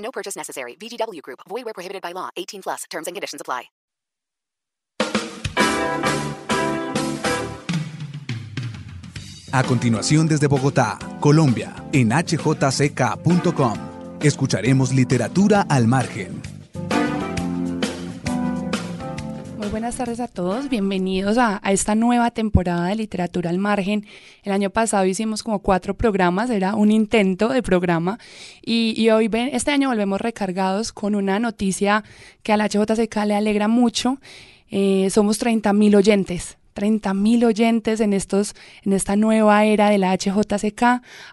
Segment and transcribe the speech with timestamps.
[0.00, 0.76] No purchase necessary.
[0.76, 1.40] VGW Group.
[1.48, 2.30] Void where prohibited by law.
[2.36, 2.84] 18 plus.
[2.90, 3.70] Terms and conditions apply.
[9.52, 13.78] A continuación desde Bogotá, Colombia, en hjck.com,
[14.22, 16.59] escucharemos literatura al margen.
[19.70, 24.04] Buenas tardes a todos, bienvenidos a, esta nueva temporada de Literatura al Margen.
[24.42, 28.18] El año pasado hicimos como cuatro programas, era un intento de programa
[28.62, 32.02] y, hoy ven, este año volvemos recargados con una noticia
[32.42, 34.18] que a la HJCK le alegra mucho.
[34.70, 38.54] Eh, somos 30 mil oyentes 30 mil oyentes en, estos,
[38.84, 40.82] en esta nueva era de la HJCK.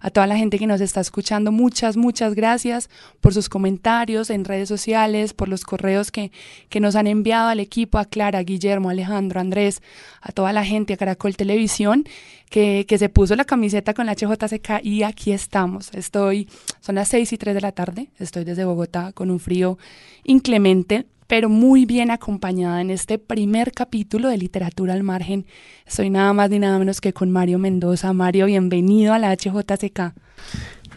[0.02, 2.90] A toda la gente que nos está escuchando, muchas, muchas gracias
[3.22, 6.32] por sus comentarios en redes sociales, por los correos que,
[6.70, 9.82] que nos han enviado al equipo, a Clara, Guillermo, Alejandro, Andrés,
[10.22, 12.06] a toda la gente, a Caracol Televisión,
[12.50, 15.94] que, que se puso la camiseta con la HJCK y aquí estamos.
[15.94, 16.48] Estoy,
[16.80, 19.78] son las 6 y 3 de la tarde, estoy desde Bogotá con un frío
[20.24, 25.46] inclemente, pero muy bien acompañada en este primer capítulo de Literatura al Margen.
[25.86, 28.14] Soy nada más ni nada menos que con Mario Mendoza.
[28.14, 30.14] Mario, bienvenido a la HJCK.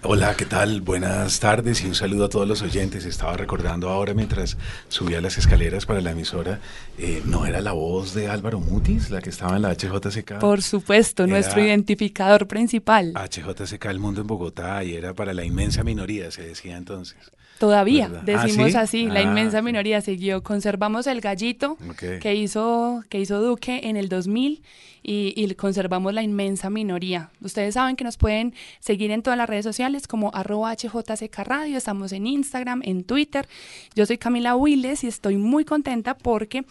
[0.03, 0.81] Hola, ¿qué tal?
[0.81, 3.05] Buenas tardes y un saludo a todos los oyentes.
[3.05, 4.56] Estaba recordando ahora mientras
[4.89, 6.59] subía las escaleras para la emisora,
[6.97, 10.39] eh, ¿no era la voz de Álvaro Mutis la que estaba en la HJCK?
[10.39, 13.12] Por supuesto, era nuestro identificador principal.
[13.12, 17.31] HJCK El Mundo en Bogotá y era para la inmensa minoría, se decía entonces.
[17.61, 18.22] Todavía, ¿verdad?
[18.22, 19.03] decimos ¿Ah, ¿sí?
[19.03, 20.42] así, ah, la inmensa minoría siguió.
[20.42, 22.19] Conservamos el gallito okay.
[22.19, 24.62] que, hizo, que hizo Duque en el 2000
[25.03, 27.28] y, y, conservamos la inmensa minoría.
[27.43, 31.76] Ustedes saben que nos pueden seguir en todas las redes sociales como arroba HJCK Radio,
[31.76, 33.47] estamos en Instagram, en Twitter.
[33.94, 36.65] Yo soy Camila Willes y estoy muy contenta porque...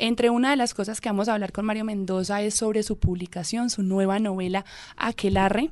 [0.00, 3.00] Entre una de las cosas que vamos a hablar con Mario Mendoza es sobre su
[3.00, 4.64] publicación, su nueva novela
[4.96, 5.70] Aquelarre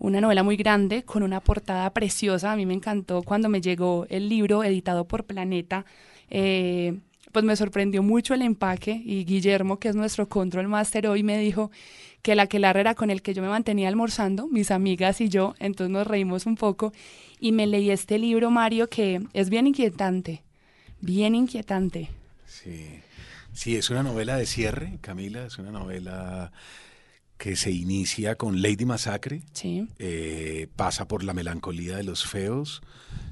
[0.00, 2.50] una novela muy grande con una portada preciosa.
[2.50, 5.84] A mí me encantó cuando me llegó el libro editado por Planeta.
[6.30, 6.98] Eh,
[7.32, 11.38] pues me sorprendió mucho el empaque y Guillermo, que es nuestro control master hoy, me
[11.38, 11.70] dijo
[12.22, 15.28] que la que la era con el que yo me mantenía almorzando, mis amigas y
[15.28, 16.92] yo, entonces nos reímos un poco
[17.38, 20.42] y me leí este libro, Mario, que es bien inquietante,
[21.00, 22.08] bien inquietante.
[22.46, 23.00] Sí,
[23.52, 26.52] sí, es una novela de cierre, Camila, es una novela
[27.40, 29.88] que se inicia con Lady Massacre, sí.
[29.98, 32.82] eh, pasa por La melancolía de los feos,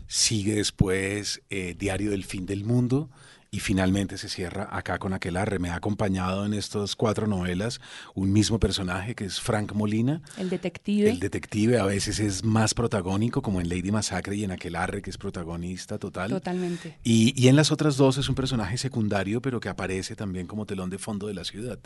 [0.07, 3.11] sigue después eh, Diario del fin del mundo
[3.51, 5.59] y finalmente se cierra acá con Aquelarre.
[5.59, 7.83] Me ha acompañado en estas cuatro novelas
[8.15, 10.23] un mismo personaje que es Frank Molina.
[10.39, 11.11] El detective.
[11.11, 15.11] El detective a veces es más protagónico, como en Lady Massacre y en Aquelarre, que
[15.11, 16.31] es protagonista total.
[16.31, 16.97] Totalmente.
[17.05, 20.65] Y, y en las otras dos es un personaje secundario, pero que aparece también como
[20.65, 21.79] telón de fondo de la ciudad.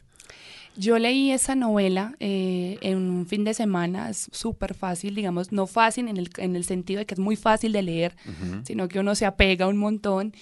[0.76, 5.66] Yo leí esa novela eh, en un fin de semana, es súper fácil, digamos, no
[5.66, 8.66] fácil en el, en el sentido de que es muy fácil de leer, uh -huh.
[8.66, 10.32] sino que uno se apega un montón.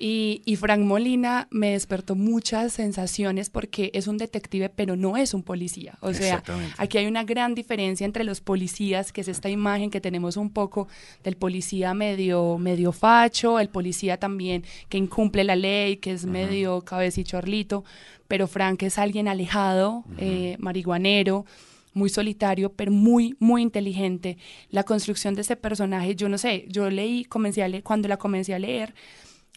[0.00, 5.34] Y, y, Frank Molina me despertó muchas sensaciones porque es un detective, pero no es
[5.34, 5.98] un policía.
[6.00, 6.42] O sea,
[6.76, 10.50] aquí hay una gran diferencia entre los policías, que es esta imagen que tenemos un
[10.50, 10.86] poco
[11.24, 16.28] del policía medio, medio facho, el policía también que incumple la ley, que es uh
[16.28, 16.30] -huh.
[16.30, 17.82] medio cabecichorlito,
[18.28, 20.16] pero Frank es alguien alejado, uh -huh.
[20.18, 21.44] eh, marihuanero,
[21.92, 24.38] muy solitario, pero muy, muy inteligente.
[24.70, 28.16] La construcción de ese personaje, yo no sé, yo leí, comencé a leer, cuando la
[28.16, 28.94] comencé a leer,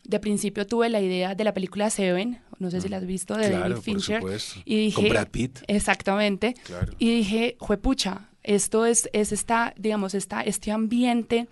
[0.03, 3.35] de principio tuve la idea de la película Seven, no sé si la has visto,
[3.35, 4.21] de claro, David Fincher.
[4.21, 4.33] Por
[4.65, 5.59] y dije, Con Brad Pitt.
[5.67, 6.55] Exactamente.
[6.65, 6.93] Claro.
[6.99, 11.47] Y dije, juepucha, esto es, es esta, digamos, esta, este ambiente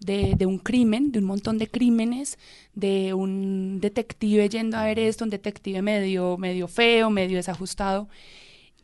[0.00, 2.38] de, de, un crimen, de un montón de crímenes,
[2.74, 8.08] de un detective yendo a ver esto, un detective medio, medio feo, medio desajustado,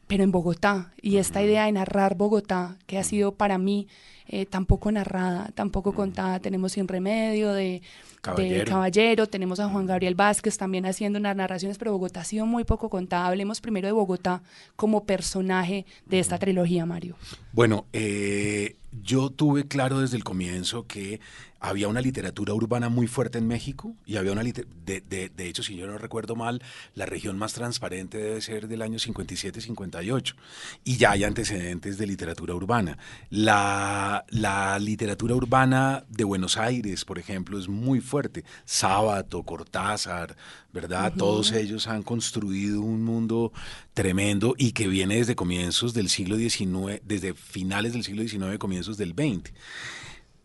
[0.07, 0.93] pero en Bogotá.
[1.01, 3.87] Y esta idea de narrar Bogotá, que ha sido para mí
[4.33, 7.83] eh, tampoco narrada, tampoco contada, tenemos Sin Remedio de
[8.21, 8.59] Caballero.
[8.59, 12.47] de Caballero, tenemos a Juan Gabriel Vázquez también haciendo unas narraciones, pero Bogotá ha sido
[12.47, 13.27] muy poco contada.
[13.27, 14.41] Hablemos primero de Bogotá
[14.77, 17.17] como personaje de esta trilogía, Mario.
[17.53, 21.21] Bueno, eh, yo tuve claro desde el comienzo que
[21.61, 25.63] había una literatura urbana muy fuerte en México y había una de, de, de, hecho,
[25.63, 26.63] si yo no recuerdo mal,
[26.95, 30.35] la región más transparente debe ser del año 57-58
[30.85, 32.97] y ya hay antecedentes de literatura urbana.
[33.29, 38.45] La, la, la literatura urbana de Buenos Aires, por ejemplo, es muy fuerte.
[38.65, 40.37] Sábato, Cortázar,
[40.73, 41.13] ¿verdad?
[41.17, 43.53] Todos ellos han construido un mundo
[43.95, 48.97] tremendo y que viene desde comienzos del siglo XIX, desde finales del siglo XIX, comienzos
[48.97, 49.53] del XX.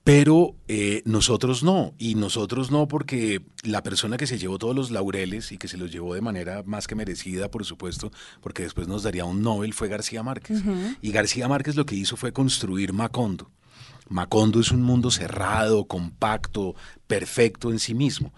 [0.06, 4.92] Pero eh, nosotros no, y nosotros no porque la persona que se llevó todos los
[4.92, 8.88] laureles y que se los llevó de manera más que merecida, por supuesto, porque después
[8.88, 10.62] nos daría un Nobel, fue García Márquez.
[11.02, 13.50] Y García Márquez lo que hizo fue construir Macondo.
[14.08, 16.76] Macondo es un mundo cerrado, compacto,
[17.08, 18.34] perfecto en sí mismo.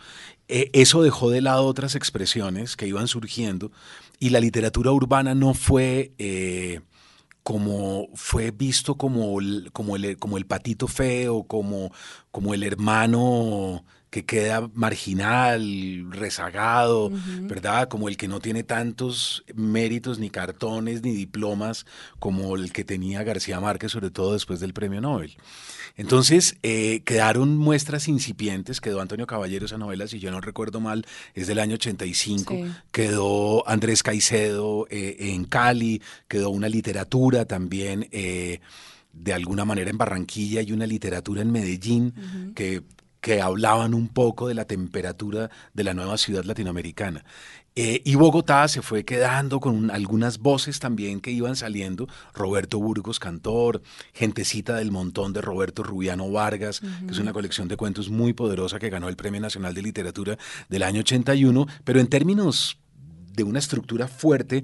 [0.47, 3.71] Eh, eso dejó de lado otras expresiones que iban surgiendo
[4.19, 6.11] y la literatura urbana no fue...
[6.17, 6.81] Eh,
[7.43, 11.93] como fue visto como el, como el, como el patito feo, como,
[12.29, 17.11] como el hermano que queda marginal, rezagado,
[17.41, 17.89] ¿verdad?
[17.89, 21.85] Como el que no tiene tantos méritos, ni cartones, ni diplomas
[22.19, 25.35] como el que tenía García Márquez, sobre todo después del premio Nobel.
[25.97, 31.05] Entonces, eh, quedaron muestras incipientes, quedó Antonio Caballero esa novela, si yo no recuerdo mal,
[31.33, 32.55] es del año 85,
[32.91, 38.07] quedó Andrés Caicedo eh, en Cali, quedó una literatura también.
[38.11, 38.61] Eh,
[39.11, 42.83] de alguna manera en Barranquilla y una literatura en Medellín que
[43.21, 47.23] que hablaban un poco de la temperatura de la nueva ciudad latinoamericana.
[47.79, 52.07] Eh, y Bogotá se fue quedando con algunas voces también que iban saliendo.
[52.33, 53.83] Roberto Burgos, cantor,
[54.13, 58.79] Gentecita del Montón de Roberto Rubiano Vargas, que es una colección de cuentos muy poderosa
[58.79, 62.79] que ganó el Premio Nacional de Literatura del año 81, pero en términos
[63.35, 64.63] de una estructura fuerte,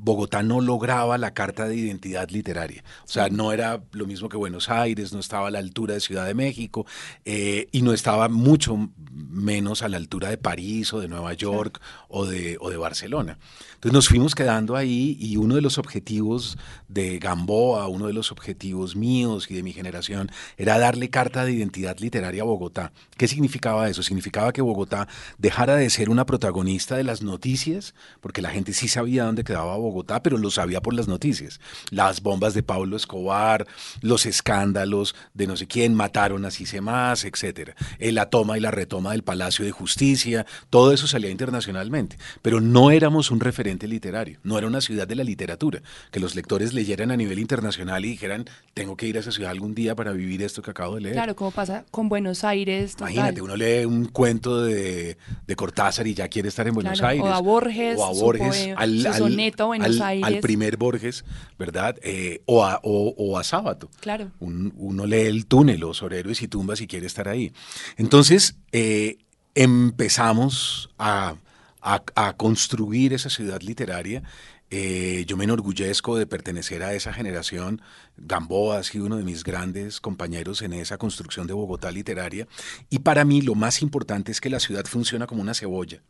[0.00, 2.84] Bogotá no lograba la carta de identidad literaria.
[3.04, 6.00] O sea, no era lo mismo que Buenos Aires, no estaba a la altura de
[6.00, 6.86] Ciudad de México
[7.24, 11.80] eh, y no estaba mucho menos a la altura de París o de Nueva York
[12.08, 13.38] o, de, o de Barcelona.
[13.74, 16.58] Entonces nos fuimos quedando ahí y uno de los objetivos
[16.88, 21.52] de Gamboa, uno de los objetivos míos y de mi generación, era darle carta de
[21.52, 22.92] identidad literaria a Bogotá.
[23.16, 24.02] ¿Qué significaba eso?
[24.02, 25.08] Significaba que Bogotá
[25.38, 29.76] dejara de ser una protagonista de las noticias, porque la gente sí sabía dónde quedaba
[29.76, 29.87] Bogotá,
[30.22, 31.60] pero lo sabía por las noticias.
[31.90, 33.66] Las bombas de Pablo Escobar,
[34.00, 36.50] los escándalos de no sé quién, mataron a
[36.80, 37.74] más, etcétera.
[37.98, 42.60] Eh, la toma y la retoma del Palacio de Justicia, todo eso salía internacionalmente, pero
[42.60, 46.74] no éramos un referente literario, no era una ciudad de la literatura, que los lectores
[46.74, 50.12] leyeran a nivel internacional y dijeran, tengo que ir a esa ciudad algún día para
[50.12, 51.14] vivir esto que acabo de leer.
[51.14, 52.96] Claro, como pasa con Buenos Aires.
[52.98, 57.24] Imagínate, uno lee un cuento de, de, Cortázar y ya quiere estar en Buenos Aires.
[57.24, 60.26] O a Borges, o a Borges al, soneto Buenos Aires.
[60.26, 61.24] al, primer Borges,
[61.58, 61.96] ¿verdad?
[62.02, 63.90] Eh, o, a, o, a Sábato.
[64.00, 64.30] Claro.
[64.40, 67.52] uno lee el túnel o sobre héroes y tumbas y quiere estar ahí.
[67.96, 69.18] Entonces, eh,
[69.54, 71.36] empezamos a
[71.80, 74.22] a, construir esa ciudad literaria.
[74.70, 77.80] Eh, yo me enorgullezco de pertenecer a esa generación.
[78.16, 82.46] Gamboa ha sido uno de mis grandes compañeros en esa construcción de Bogotá literaria.
[82.90, 86.02] Y para mí lo más importante es que la ciudad funciona como una cebolla.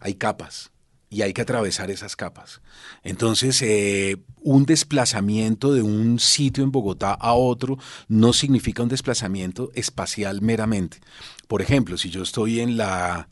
[0.00, 0.70] Hay capas
[1.10, 2.60] y hay que atravesar esas capas.
[3.02, 7.78] Entonces, eh, un desplazamiento de un sitio en Bogotá a otro
[8.08, 10.98] no significa un desplazamiento espacial meramente.
[11.46, 13.28] Por ejemplo, si yo estoy en la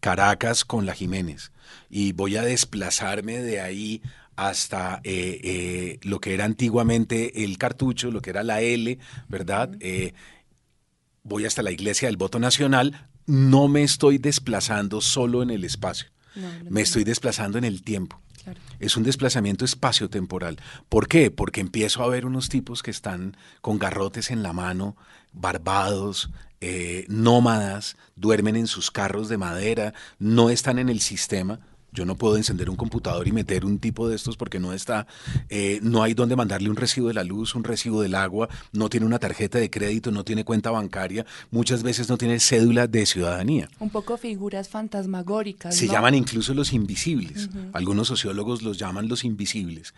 [0.00, 1.50] Caracas con la Jiménez
[1.90, 4.00] y voy a desplazarme de ahí
[4.36, 8.98] hasta eh, eh, lo que era antiguamente el cartucho, lo que era la L,
[9.28, 9.76] ¿verdad?
[11.24, 16.08] Voy hasta la iglesia del voto nacional, no me estoy desplazando solo en el espacio,
[16.68, 18.20] me estoy desplazando en el tiempo.
[18.78, 20.58] Es un desplazamiento espacio-temporal.
[20.88, 21.30] ¿Por qué?
[21.30, 24.96] Porque empiezo a ver unos tipos que están con garrotes en la mano,
[25.32, 26.30] barbados,
[26.60, 31.60] eh, nómadas, duermen en sus carros de madera, no están en el sistema.
[31.98, 35.08] Yo no puedo encender un computador y meter un tipo de estos porque no está,
[35.48, 38.88] eh, no hay donde mandarle un recibo de la luz, un recibo del agua, no
[38.88, 43.04] tiene una tarjeta de crédito, no tiene cuenta bancaria, muchas veces no tiene cédula de
[43.04, 43.68] ciudadanía.
[43.80, 45.74] Un poco figuras fantasmagóricas.
[45.74, 47.50] Se llaman incluso los invisibles.
[47.72, 49.92] Algunos sociólogos los llaman los invisibles.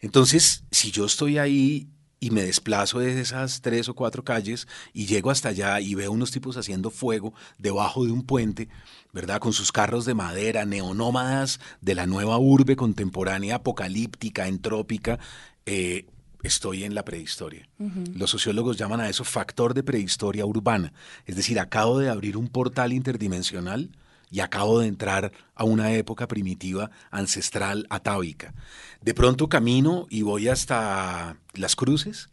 [0.00, 1.86] Entonces, si yo estoy ahí
[2.24, 6.10] y me desplazo de esas tres o cuatro calles y llego hasta allá y veo
[6.10, 8.70] unos tipos haciendo fuego debajo de un puente,
[9.12, 9.40] ¿verdad?
[9.40, 15.18] Con sus carros de madera, neonómadas de la nueva urbe contemporánea, apocalíptica, entrópica.
[15.66, 16.06] Eh,
[16.42, 17.68] estoy en la prehistoria.
[18.14, 20.94] Los sociólogos llaman a eso factor de prehistoria urbana.
[21.26, 23.90] Es decir, acabo de abrir un portal interdimensional
[24.34, 28.52] y acabo de entrar a una época primitiva, ancestral, atávica.
[29.00, 32.30] De pronto camino y voy hasta Las Cruces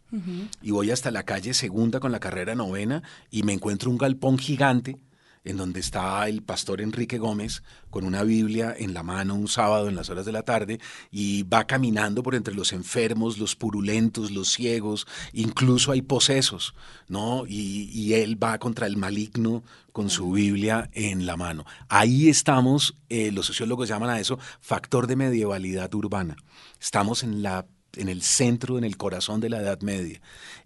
[0.60, 4.36] y voy hasta la calle Segunda con la carrera novena y me encuentro un galpón
[4.36, 4.98] gigante
[5.44, 9.88] en donde está el pastor Enrique Gómez con una Biblia en la mano un sábado
[9.88, 10.80] en las horas de la tarde
[11.10, 16.74] y va caminando por entre los enfermos, los purulentos, los ciegos, incluso hay posesos,
[17.08, 17.44] ¿no?
[17.46, 21.64] Y, y él va contra el maligno con su Biblia en la mano.
[21.88, 26.36] Ahí estamos, eh, los sociólogos llaman a eso factor de medievalidad urbana.
[26.80, 30.20] Estamos en la en el centro, en el corazón de la Edad Media.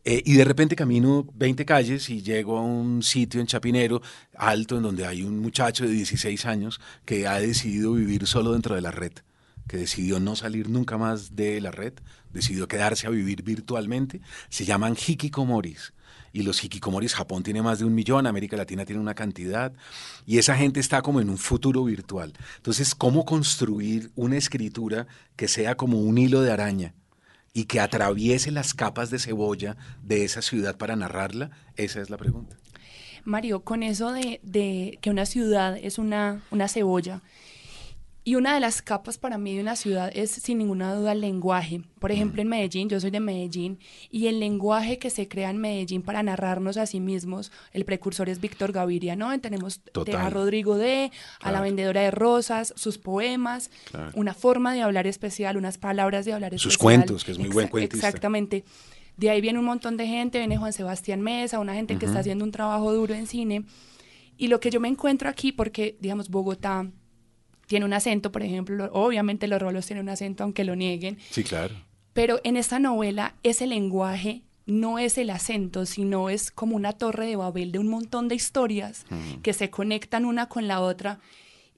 [0.04, 4.00] Eh, y de repente camino 20 calles y llego a un sitio en Chapinero,
[4.36, 8.74] alto, en donde hay un muchacho de 16 años que ha decidido vivir solo dentro
[8.74, 9.12] de la red,
[9.66, 11.94] que decidió no salir nunca más de la red,
[12.32, 14.20] decidió quedarse a vivir virtualmente.
[14.48, 15.92] Se llaman hikikomoris.
[16.32, 19.72] Y los hikikomoris, Japón tiene más de un millón, América Latina tiene una cantidad,
[20.26, 22.34] y esa gente está como en un futuro virtual.
[22.56, 26.94] Entonces, ¿cómo construir una escritura que sea como un hilo de araña?
[27.56, 31.52] Y que atraviese las capas de cebolla de esa ciudad para narrarla?
[31.76, 32.54] Esa es la pregunta.
[33.24, 37.22] Mario, con eso de, de que una ciudad es una, una cebolla,
[38.26, 41.20] y una de las capas para mí de una ciudad es sin ninguna duda el
[41.20, 41.82] lenguaje.
[42.00, 43.78] Por ejemplo, en Medellín, yo soy de Medellín,
[44.10, 48.28] y el lenguaje que se crea en Medellín para narrarnos a sí mismos, el precursor
[48.28, 49.38] es Víctor Gaviria, ¿no?
[49.38, 49.80] Tenemos
[50.18, 53.70] a Rodrigo D, a la vendedora de rosas, sus poemas,
[54.14, 56.72] una forma de hablar especial, unas palabras de hablar especial.
[56.72, 58.08] Sus cuentos, que es muy buen cuentista.
[58.08, 58.64] Exactamente.
[59.16, 62.18] De ahí viene un montón de gente, viene Juan Sebastián Mesa, una gente que está
[62.18, 63.66] haciendo un trabajo duro en cine.
[64.36, 66.90] Y lo que yo me encuentro aquí, porque, digamos, Bogotá
[67.66, 71.18] tiene un acento, por ejemplo, obviamente los rolos tienen un acento aunque lo nieguen.
[71.30, 71.74] Sí, claro.
[72.12, 77.26] Pero en esta novela ese lenguaje no es el acento, sino es como una torre
[77.26, 79.04] de Babel de un montón de historias
[79.42, 81.20] que se conectan una con la otra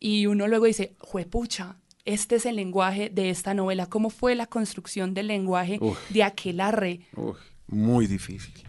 [0.00, 3.86] y uno luego dice, juepucha, este es el lenguaje de esta novela.
[3.86, 5.78] ¿Cómo fue la construcción del lenguaje
[6.10, 7.00] de Aquelarre?
[7.66, 8.67] muy difícil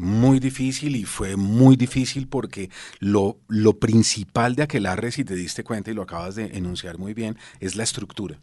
[0.00, 5.62] muy difícil y fue muy difícil porque lo, lo principal de Aquelarre, si te diste
[5.62, 8.38] cuenta y lo acabas de enunciar muy bien, es la estructura.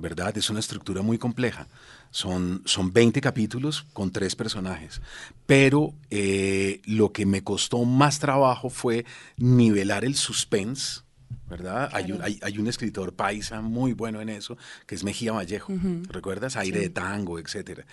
[0.00, 0.36] ¿Verdad?
[0.38, 1.66] Es una estructura muy compleja.
[2.12, 5.02] Son, son 20 capítulos con tres personajes.
[5.44, 9.04] Pero eh, lo que me costó más trabajo fue
[9.36, 11.00] nivelar el suspense,
[11.48, 11.88] ¿verdad?
[11.92, 15.72] Hay, un, hay, un, escritor paisa muy bueno en eso, que es Mejía Vallejo,
[16.08, 16.56] ¿recuerdas?
[16.56, 17.86] Aire de tango, etcétera,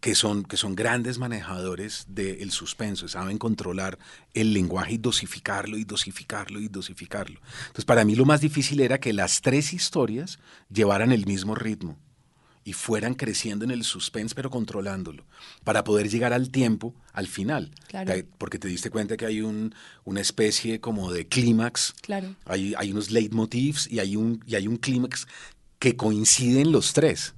[0.00, 3.98] que son, que son grandes manejadores del suspenso, saben controlar
[4.34, 7.40] el lenguaje y dosificarlo y dosificarlo y dosificarlo.
[7.62, 10.38] Entonces, para mí lo más difícil era que las tres historias
[10.70, 11.98] llevaran el mismo ritmo
[12.64, 15.24] y fueran creciendo en el suspense, pero controlándolo,
[15.64, 17.72] para poder llegar al tiempo, al final.
[18.38, 22.34] Porque te diste cuenta que hay un, una especie como de clímax, claro.
[22.46, 25.26] hay, hay unos leitmotivs y hay un, y hay un clímax
[25.78, 27.34] que coinciden los tres.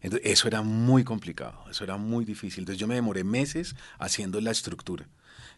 [0.00, 2.60] Entonces, eso era muy complicado, eso era muy difícil.
[2.62, 5.08] Entonces yo me demoré meses haciendo la estructura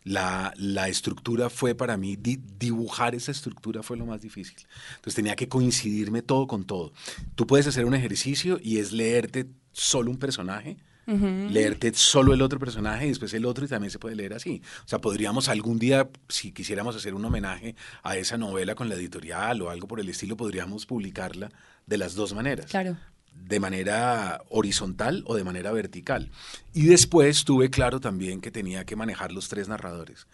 [0.05, 4.59] la, la estructura fue para mí, dibujar esa estructura fue lo más difícil.
[4.97, 6.93] Entonces tenía que coincidirme todo con todo.
[7.35, 12.59] Tú puedes hacer un ejercicio y es leerte solo un personaje, leerte solo el otro
[12.59, 14.63] personaje y después el otro y también se puede leer así.
[14.85, 18.95] O sea, podríamos algún día, si quisiéramos hacer un homenaje a esa novela con la
[18.95, 21.51] editorial o algo por el estilo, podríamos publicarla
[21.87, 22.67] de las dos maneras.
[22.67, 22.97] Claro
[23.35, 26.31] de manera horizontal o de manera vertical.
[26.73, 30.27] Y después tuve claro también que tenía que manejar los tres narradores.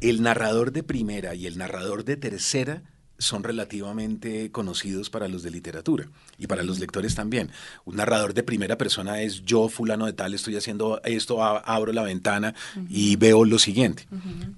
[0.00, 2.82] El narrador de primera y el narrador de tercera
[3.22, 7.50] son relativamente conocidos para los de literatura y para los lectores también.
[7.84, 12.02] Un narrador de primera persona es yo, fulano de tal, estoy haciendo esto, abro la
[12.02, 12.54] ventana
[12.88, 14.06] y veo lo siguiente.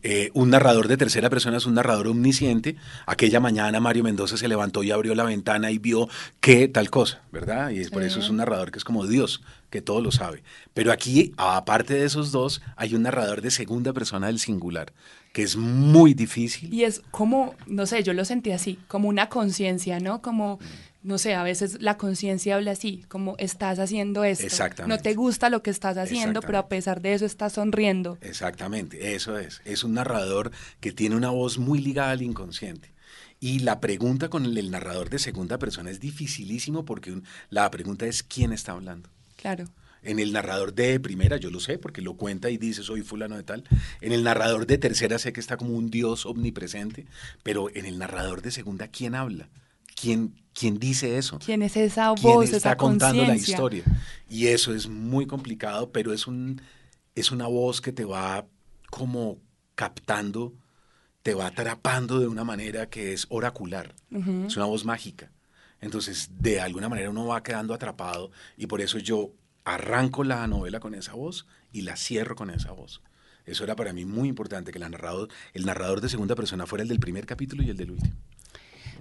[0.02, 2.76] Eh, un narrador de tercera persona es un narrador omnisciente.
[3.06, 6.09] Aquella mañana Mario Mendoza se levantó y abrió la ventana y vio
[6.40, 7.71] que tal cosa, ¿verdad?
[7.71, 10.42] Y por eso es un narrador que es como Dios, que todo lo sabe.
[10.73, 14.92] Pero aquí, aparte de esos dos, hay un narrador de segunda persona del singular,
[15.35, 16.73] que es muy difícil.
[16.73, 20.23] Y es como, no sé, yo lo sentí así, como una conciencia, ¿no?
[20.23, 20.61] Como,
[21.03, 24.47] no sé, a veces la conciencia habla así, como estás haciendo esto.
[24.47, 24.97] Exactamente.
[24.97, 28.17] No te gusta lo que estás haciendo, pero a pesar de eso estás sonriendo.
[28.21, 29.61] Exactamente, eso es.
[29.64, 32.95] Es un narrador que tiene una voz muy ligada al inconsciente.
[33.41, 38.23] Y la pregunta con el, narrador de segunda persona es dificilísimo porque la pregunta es
[38.23, 39.11] quién está hablando.
[39.35, 39.64] Claro.
[40.05, 43.37] En el narrador de primera, yo lo sé, porque lo cuenta y dice soy fulano
[43.37, 43.65] de tal.
[44.01, 47.07] En el narrador de tercera sé que está como un dios omnipresente,
[47.43, 49.49] pero en el narrador de segunda, ¿quién habla?
[49.95, 51.39] ¿Quién, quién dice eso?
[51.45, 53.85] ¿Quién es esa voz, ¿Quién está contando la historia?
[54.29, 56.61] Y eso es muy complicado, pero es, un,
[57.15, 58.47] es una voz que te va
[58.91, 59.39] como
[59.75, 60.55] captando,
[61.23, 63.95] te va atrapando de una manera que es oracular.
[64.47, 65.33] Es una voz mágica.
[65.81, 69.33] Entonces, de alguna manera uno va quedando atrapado y por eso yo
[69.64, 73.02] arranco la novela con esa voz y la cierro con esa voz.
[73.47, 76.83] Eso era para mí muy importante, que el narrador, el narrador de segunda persona fuera
[76.83, 78.14] el del primer capítulo y el del último.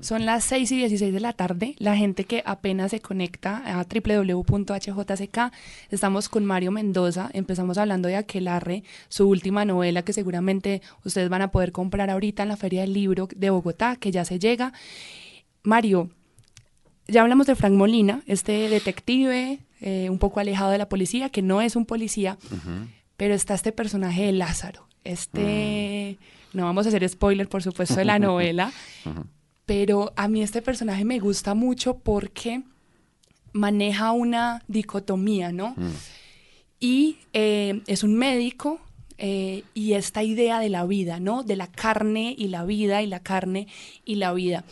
[0.02, 1.76] Son las 6 y 16 de la tarde.
[1.78, 5.40] La gente que apenas se conecta a www.hjck,
[5.92, 7.30] estamos con Mario Mendoza.
[7.32, 12.44] Empezamos hablando de Aquelarre, su última novela que seguramente ustedes van a poder comprar ahorita
[12.44, 14.74] en la Feria del Libro de Bogotá, que ya se llega.
[15.64, 16.10] Mario,
[17.08, 21.42] ya hablamos de Frank Molina, este detective eh, un poco alejado de la policía, que
[21.42, 22.38] no es un policía,
[23.18, 24.88] pero está este personaje de Lázaro.
[25.04, 26.18] Este,
[26.54, 26.58] mm.
[26.58, 28.72] no vamos a hacer spoiler, por supuesto, de la novela,
[29.66, 32.64] pero a mí este personaje me gusta mucho porque
[33.52, 35.74] maneja una dicotomía, ¿no?
[35.76, 35.92] Mm.
[36.80, 38.80] Y eh, es un médico
[39.18, 41.44] eh, y esta idea de la vida, ¿no?
[41.44, 43.68] De la carne y la vida y la carne
[44.06, 44.64] y la vida.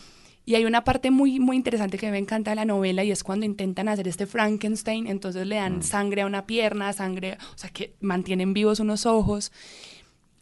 [0.51, 3.23] Y hay una parte muy, muy interesante que me encanta de la novela y es
[3.23, 5.81] cuando intentan hacer este Frankenstein, entonces le dan mm.
[5.81, 9.53] sangre a una pierna, sangre, o sea, que mantienen vivos unos ojos.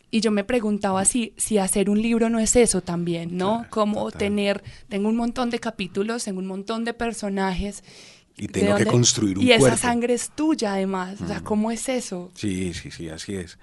[0.09, 3.67] Y yo me preguntaba si, si hacer un libro no es eso también, ¿no?
[3.69, 7.83] Como tener, tengo un montón de capítulos, tengo un montón de personajes.
[8.35, 11.87] Y tengo que construir un Y esa sangre es tuya además, o sea, ¿cómo es
[11.87, 12.31] eso?
[12.33, 13.59] Sí, sí, sí, así es.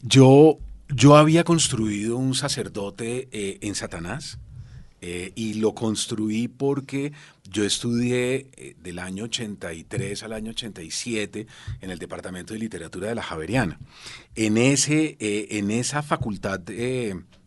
[0.00, 0.56] Yo,
[0.88, 4.38] yo había construido un sacerdote eh, en Satanás,
[5.04, 7.12] eh, y lo construí porque
[7.50, 11.48] yo estudié eh, del año 83 al año 87
[11.80, 13.80] en el Departamento de Literatura de la Javeriana.
[14.36, 16.60] En, ese, eh, en esa facultad,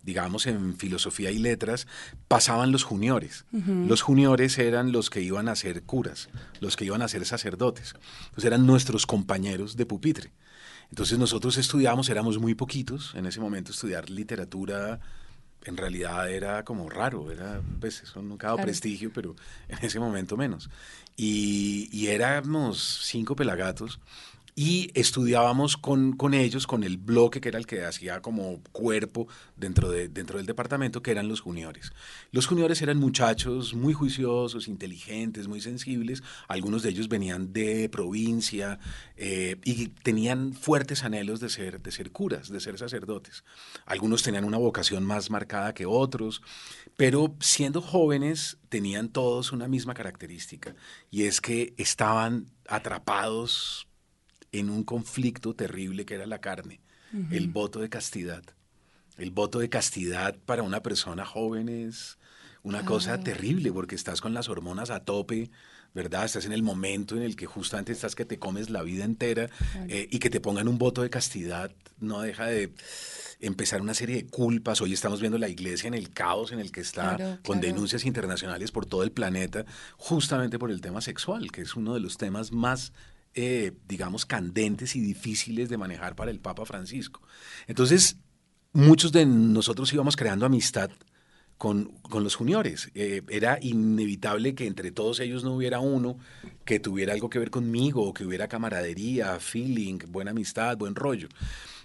[0.04, 1.88] digamos, en filosofía y letras,
[2.28, 3.46] pasaban los juniores.
[3.52, 6.28] Los juniores eran los que iban a ser curas,
[6.60, 7.96] los que iban a ser sacerdotes.
[8.26, 10.34] Entonces eran nuestros compañeros de pupitre.
[10.90, 15.00] Entonces nosotros estudiábamos, éramos muy poquitos en ese momento, estudiar literatura
[15.66, 19.36] en realidad era como raro, era, pues eso nunca ha dado prestigio, pero
[19.68, 20.70] en ese momento menos.
[21.18, 24.00] Y, y éramos cinco pelagatos
[24.58, 29.28] y estudiábamos con, con, ellos, con el bloque que era el que hacía como cuerpo
[29.58, 31.92] dentro, de, dentro del departamento, que eran los juniores.
[32.32, 38.80] Los juniores eran muchachos muy juiciosos, inteligentes, muy sensibles, algunos de ellos venían de provincia
[39.18, 43.44] eh, y tenían fuertes anhelos de ser, de ser curas, de ser sacerdotes.
[43.86, 46.42] Algunos tenían una vocación más marcada que otros,
[46.96, 50.76] pero siendo jóvenes tenían todos una misma característica,
[51.12, 53.88] y es que estaban atrapados
[54.60, 56.82] en un conflicto terrible que era la carne,
[57.32, 58.44] el voto de castidad.
[59.18, 62.18] El voto de castidad para una persona joven es
[62.64, 65.52] una cosa terrible porque estás con las hormonas a tope,
[65.94, 66.26] ¿verdad?
[66.26, 69.50] Estás en el momento en el que justamente estás que te comes la vida entera
[69.88, 72.74] eh, y que te pongan un voto de castidad no deja de
[73.40, 74.82] empezar una serie de culpas.
[74.82, 78.72] Hoy estamos viendo la iglesia en el caos en el que está, con denuncias internacionales
[78.72, 79.66] por todo el planeta,
[79.98, 82.92] justamente por el tema sexual, que es uno de los temas más
[83.36, 87.22] eh, digamos, candentes y difíciles de manejar para el Papa Francisco.
[87.68, 88.18] Entonces,
[88.74, 90.90] muchos de nosotros íbamos creando amistad
[91.58, 92.92] con, los juniores.
[92.96, 96.18] Eh, era inevitable que entre todos ellos no hubiera uno
[96.66, 101.28] que tuviera algo que ver conmigo, que hubiera camaradería, feeling, buena amistad, buen rollo.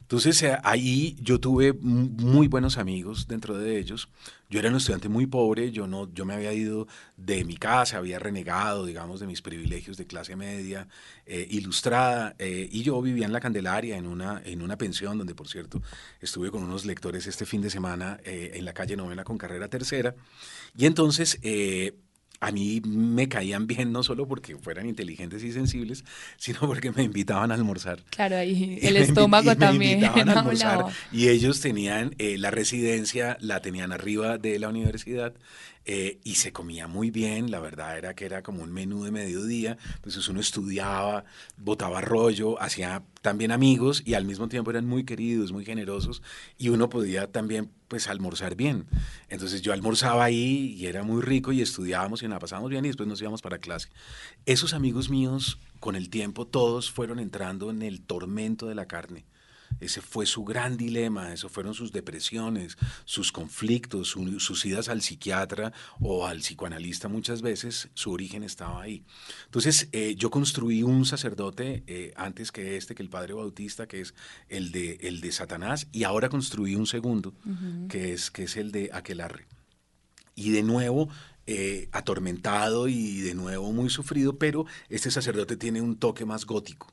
[0.00, 4.08] Entonces eh, ahí yo tuve muy buenos amigos dentro de ellos.
[4.50, 7.98] Yo era un estudiante muy pobre, yo, no, yo me había ido de mi casa,
[7.98, 10.88] había renegado, digamos, de mis privilegios de clase media,
[11.24, 15.34] eh, ilustrada, eh, y yo vivía en la Candelaria, en una, en una pensión, donde
[15.34, 15.80] por cierto
[16.20, 20.14] estuve con unos lectores este fin de semana en la calle Novena con carrera tercera.
[20.76, 21.38] Y entonces
[22.40, 26.04] a mí me caían bien no solo porque fueran inteligentes y sensibles,
[26.38, 28.02] sino porque me invitaban a almorzar.
[28.08, 30.00] Claro, y el estómago también.
[31.12, 35.34] y ellos tenían eh, la residencia, la tenían arriba de la universidad
[35.92, 39.10] eh, y se comía muy bien, la verdad era que era como un menú de
[39.10, 41.24] mediodía, pues uno estudiaba,
[41.56, 46.22] botaba rollo, hacía también amigos y al mismo tiempo eran muy queridos, muy generosos
[46.58, 48.86] y uno podía también pues almorzar bien.
[49.30, 52.88] Entonces yo almorzaba ahí y era muy rico y estudiábamos y la pasábamos bien y
[52.88, 53.88] después nos íbamos para clase.
[54.46, 59.24] Esos amigos míos con el tiempo todos fueron entrando en el tormento de la carne
[59.78, 65.72] ese fue su gran dilema, eso fueron sus depresiones, sus conflictos, sus idas al psiquiatra
[66.00, 69.04] o al psicoanalista muchas veces, su origen estaba ahí.
[69.46, 74.00] Entonces, eh, yo construí un sacerdote eh, antes que este, que el Padre Bautista, que
[74.00, 74.14] es
[74.48, 77.34] el de, el de Satanás, y ahora construí un segundo,
[77.88, 79.46] que, es, que es el de Aquelarre.
[80.34, 81.08] Y de nuevo,
[81.46, 86.92] eh, atormentado y de nuevo muy sufrido, pero este sacerdote tiene un toque más gótico.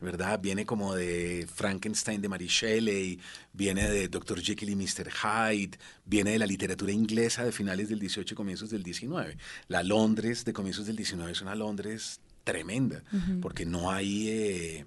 [0.00, 0.40] ¿Verdad?
[0.40, 3.18] Viene como de Frankenstein de Mary Shelley,
[3.52, 4.40] viene de Dr.
[4.40, 5.10] Jekyll y Mr.
[5.10, 9.36] Hyde, viene de la literatura inglesa de finales del 18 y comienzos del 19.
[9.68, 13.02] La Londres de comienzos del 19 es una Londres tremenda,
[13.42, 14.86] porque no hay, eh,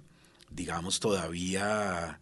[0.50, 2.18] digamos, todavía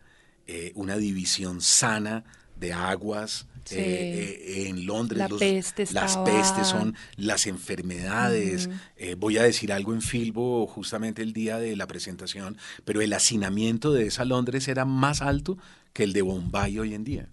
[0.47, 2.25] eh, una división sana
[2.57, 3.47] de aguas.
[3.65, 3.77] Sí.
[3.79, 8.69] eh, eh, en Londres La los- peste las pestes son las enfermedades.
[8.97, 13.13] Eh, voy a decir algo en Filbo justamente el día de la presentación, pero el
[13.13, 15.59] hacinamiento de esa Londres era más alto
[15.93, 17.29] que el de Bombay hoy en día.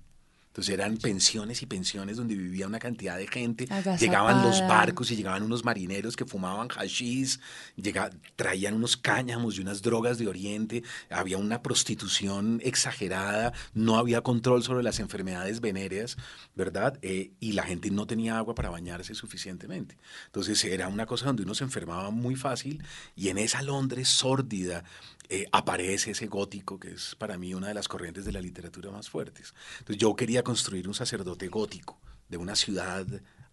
[0.58, 3.65] Entonces eran pensiones y pensiones donde vivía una cantidad de gente.
[3.65, 3.98] Agazapada.
[3.98, 7.39] Llegaban los barcos y llegaban unos marineros que fumaban hashish,
[7.76, 10.82] llega- traían unos cáñamos y unas drogas de Oriente.
[11.12, 16.17] Había una prostitución exagerada, no había control sobre las enfermedades venéreas,
[16.56, 16.98] ¿verdad?
[17.04, 19.96] Eh, y la gente no tenía agua para bañarse suficientemente.
[20.26, 22.82] Entonces era una cosa donde uno se enfermaba muy fácil
[23.15, 24.84] y en esa Londres sórdida
[25.30, 28.92] eh, aparece ese gótico que es para mí una de las corrientes de la literatura
[28.92, 29.54] más fuertes.
[29.80, 33.06] Entonces yo quería construir un sacerdote gótico de una ciudad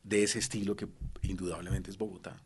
[0.04, 0.86] de ese estilo que
[1.22, 2.36] indudablemente es Bogotá.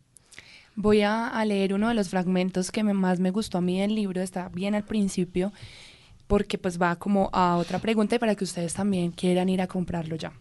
[0.76, 4.22] Voy a, leer uno de los fragmentos que más me gustó a mí del libro,
[4.22, 5.52] está bien al principio,
[6.28, 9.66] porque pues va como a otra pregunta y para que ustedes también quieran ir a
[9.66, 10.32] comprarlo ya.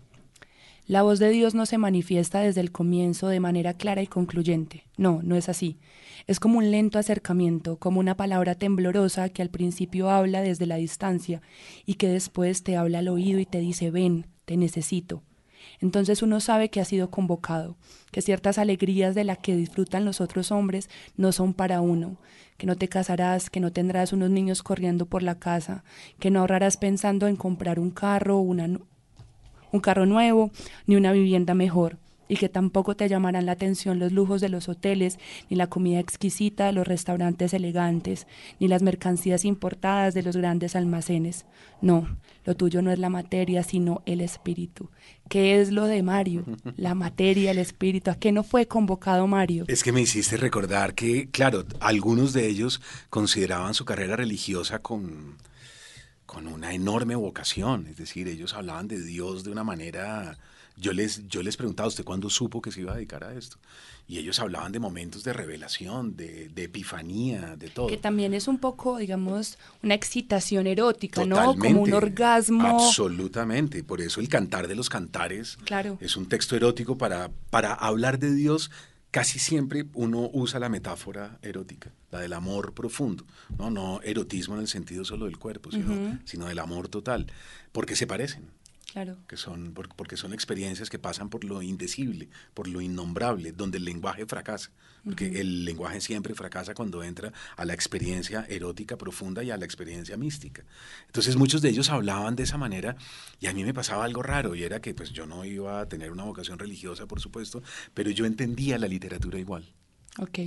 [0.88, 4.86] La voz de Dios no se manifiesta desde el comienzo de manera clara y concluyente.
[4.96, 5.78] No, no es así.
[6.28, 10.78] Es como un lento acercamiento, como una palabra temblorosa que al principio habla desde la
[10.78, 11.42] distancia
[11.86, 15.24] y que después te habla al oído y te dice, ven, te necesito.
[15.82, 17.76] Entonces uno sabe que ha sido convocado,
[18.12, 22.16] que ciertas alegrías de las que disfrutan los otros hombres no son para uno,
[22.56, 25.84] que no te casarás, que no tendrás unos niños corriendo por la casa,
[26.18, 28.80] que no ahorrarás pensando en comprar un carro o una,
[29.72, 30.52] un carro nuevo
[30.86, 34.70] ni una vivienda mejor y que tampoco te llamarán la atención los lujos de los
[34.70, 35.18] hoteles,
[35.50, 38.28] ni la comida exquisita de los restaurantes elegantes,
[38.60, 41.46] ni las mercancías importadas de los grandes almacenes.
[41.82, 42.08] No,
[42.44, 44.90] lo tuyo no es la materia, sino el espíritu.
[45.30, 46.46] ¿Qué es lo de Mario?
[46.78, 48.12] La materia, el espíritu.
[48.12, 49.66] ¿A qué no fue convocado Mario?
[49.68, 55.36] Es que me hiciste recordar que, claro, algunos de ellos consideraban su carrera religiosa con,
[56.28, 60.38] con una enorme vocación, es decir, ellos hablaban de Dios de una manera...
[60.80, 63.58] Yo les, yo les preguntaba, ¿usted cuándo supo que se iba a dedicar a esto?
[64.08, 67.88] Y ellos hablaban de momentos de revelación, de, de epifanía, de todo.
[67.88, 71.56] Que también es un poco, digamos, una excitación erótica, ¿no?
[71.56, 72.68] Como un orgasmo.
[72.68, 73.84] Absolutamente.
[73.84, 75.98] Por eso el cantar de los cantares Claro.
[76.00, 78.70] es un texto erótico para, para hablar de Dios.
[79.10, 83.26] Casi siempre uno usa la metáfora erótica, la del amor profundo,
[83.58, 87.28] no, no erotismo en el sentido solo del cuerpo, sino, sino del amor total,
[87.72, 88.46] porque se parecen
[88.94, 89.18] Claro.
[89.28, 93.78] que son por- porque son experiencias que pasan por lo indecible, por lo innombrable, donde
[93.78, 94.72] el lenguaje fracasa,
[95.04, 99.66] porque el lenguaje siempre fracasa cuando entra a la experiencia erótica profunda y a la
[99.66, 100.64] experiencia mística.
[101.08, 102.96] Entonces muchos de ellos hablaban de esa manera
[103.42, 105.88] y a mí me pasaba algo raro y era que pues yo no iba a
[105.90, 107.62] tener una vocación religiosa, por supuesto,
[107.94, 109.66] pero yo entendía la literatura igual.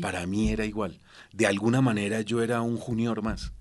[0.01, 1.01] Para mí era igual.
[1.33, 3.53] De alguna manera yo era un junior más.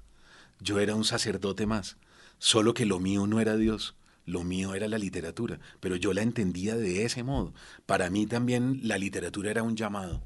[0.60, 1.98] Yo era un sacerdote más.
[2.40, 3.96] Solo que lo mío no era Dios.
[4.26, 5.60] Lo mío era la literatura.
[5.80, 7.54] Pero yo la entendía de ese modo.
[7.86, 10.24] Para mí también la literatura era un llamado.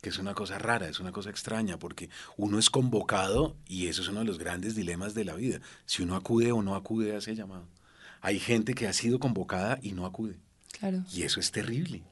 [0.00, 4.02] Que es una cosa rara, es una cosa extraña, porque uno es convocado y eso
[4.02, 5.60] es uno de los grandes dilemas de la vida.
[5.86, 7.66] Si uno acude o no acude a ese llamado.
[8.20, 10.38] Hay gente que ha sido convocada y no acude.
[10.78, 11.04] Claro.
[11.12, 12.02] Y eso es terrible.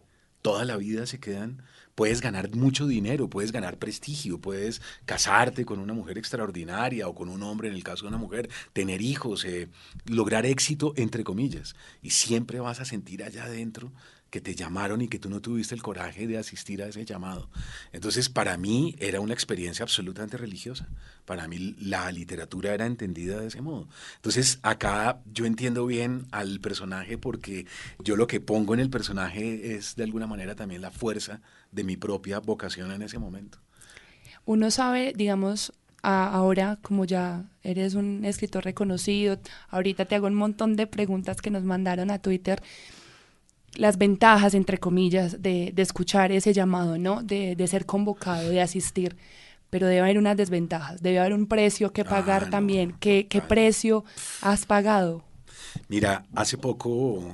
[0.42, 1.62] Toda la vida se quedan.
[1.94, 7.28] Puedes ganar mucho dinero, puedes ganar prestigio, puedes casarte con una mujer extraordinaria o con
[7.28, 9.68] un hombre, en el caso de una mujer, tener hijos, eh,
[10.06, 11.76] lograr éxito, entre comillas.
[12.02, 13.92] Y siempre vas a sentir allá adentro
[14.34, 17.48] que te llamaron y que tú no tuviste el coraje de asistir a ese llamado.
[17.92, 20.88] Entonces, para mí era una experiencia absolutamente religiosa.
[21.24, 23.86] Para mí la literatura era entendida de ese modo.
[24.16, 27.66] Entonces, acá yo entiendo bien al personaje porque
[28.00, 31.84] yo lo que pongo en el personaje es de alguna manera también la fuerza de
[31.84, 33.58] mi propia vocación en ese momento.
[34.46, 40.74] Uno sabe, digamos, ahora como ya eres un escritor reconocido, ahorita te hago un montón
[40.74, 42.60] de preguntas que nos mandaron a Twitter,
[43.76, 47.22] las ventajas, entre comillas, de, de escuchar ese llamado, ¿no?
[47.22, 49.16] De, de ser convocado, de asistir.
[49.70, 52.94] Pero debe haber unas desventajas, debe haber un precio que pagar Ah, no, también.
[53.00, 54.04] ¿Qué, qué precio
[54.40, 55.24] has pagado?
[55.88, 57.24] Mira, hace poco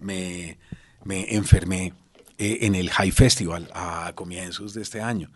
[0.00, 0.58] me,
[1.04, 1.92] me enfermé
[2.38, 5.30] eh, en el High Festival a comienzos de este año.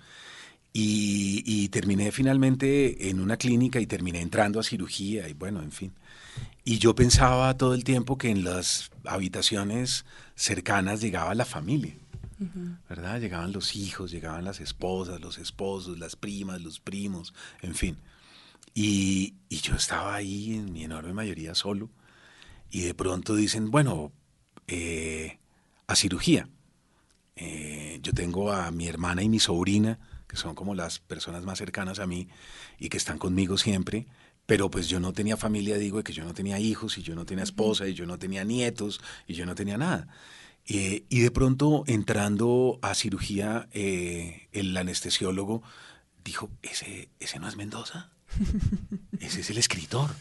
[0.73, 5.73] Y, y terminé finalmente en una clínica y terminé entrando a cirugía y bueno, en
[5.73, 5.93] fin.
[6.65, 10.05] Y yo pensaba todo el tiempo que en las habitaciones
[10.39, 11.95] cercanas llegaba la familia,
[12.89, 13.21] ¿verdad?
[13.21, 17.99] Llegaban los hijos, llegaban las esposas, los esposos, las primas, los primos, en fin.
[18.73, 21.91] Y, y yo estaba ahí en mi enorme mayoría solo
[22.71, 24.13] y de pronto dicen, bueno,
[24.69, 25.41] eh,
[25.89, 26.49] a cirugía.
[27.35, 29.99] Eh, yo tengo a mi hermana y mi sobrina,
[30.29, 32.29] que son como las personas más cercanas a mí
[32.79, 34.07] y que están conmigo siempre,
[34.49, 37.27] pero pues yo no tenía familia, digo, que yo no tenía hijos y yo no
[37.27, 40.09] tenía esposa y yo no tenía nietos y yo no tenía nada.
[40.65, 45.63] Eh, y de pronto entrando a cirugía, eh, el anestesiólogo
[46.25, 48.09] dijo, ¿ese, ese no es Mendoza,
[49.21, 50.15] ese es el escritor.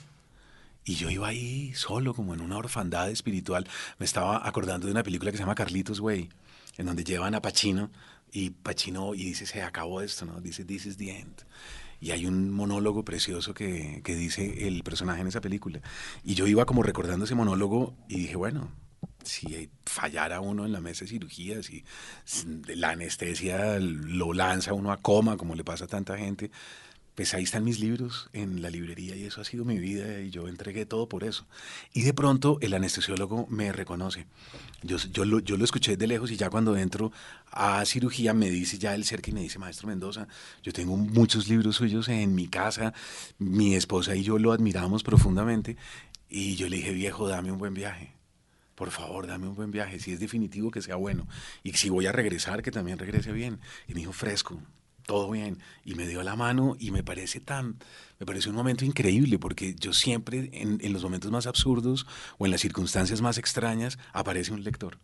[0.84, 3.66] Y yo iba ahí solo, como en una orfandad espiritual.
[3.98, 6.28] Me estaba acordando de una película que se llama Carlitos Way,
[6.78, 7.92] en donde llevan a Pacino
[8.34, 10.42] y Pacino y dice, se acabó esto, ¿no?
[10.42, 11.46] Dice, this is the end.
[12.00, 15.82] Y hay un monólogo precioso que, que dice el personaje en esa película.
[16.24, 18.72] Y yo iba como recordando ese monólogo y dije, bueno,
[19.24, 21.84] si fallara uno en la mesa de cirugía, si
[22.68, 26.52] la anestesia lo lanza uno a coma, como le pasa a tanta gente,
[27.18, 30.30] pues ahí están mis libros en la librería y eso ha sido mi vida y
[30.30, 31.48] yo entregué todo por eso.
[31.92, 34.28] Y de pronto el anestesiólogo me reconoce.
[34.84, 37.12] Yo, yo, lo, yo lo escuché de lejos y ya cuando entro
[37.50, 40.28] a cirugía me dice ya el cerca y me dice, maestro Mendoza,
[40.62, 42.94] yo tengo muchos libros suyos en mi casa,
[43.40, 45.76] mi esposa y yo lo admiramos profundamente
[46.30, 48.14] y yo le dije, viejo, dame un buen viaje.
[48.76, 50.00] Por favor, dame un buen viaje.
[50.00, 51.28] Si es definitivo, que sea bueno.
[51.64, 53.60] Y si voy a regresar, que también regrese bien.
[53.88, 54.62] Y me dijo, fresco,
[55.08, 55.58] todo bien.
[55.84, 57.78] Y me dio la mano y me parece tan,
[58.20, 62.06] me parece un momento increíble porque yo siempre en, en, los momentos más absurdos
[62.38, 65.00] o en las circunstancias más extrañas aparece un lector.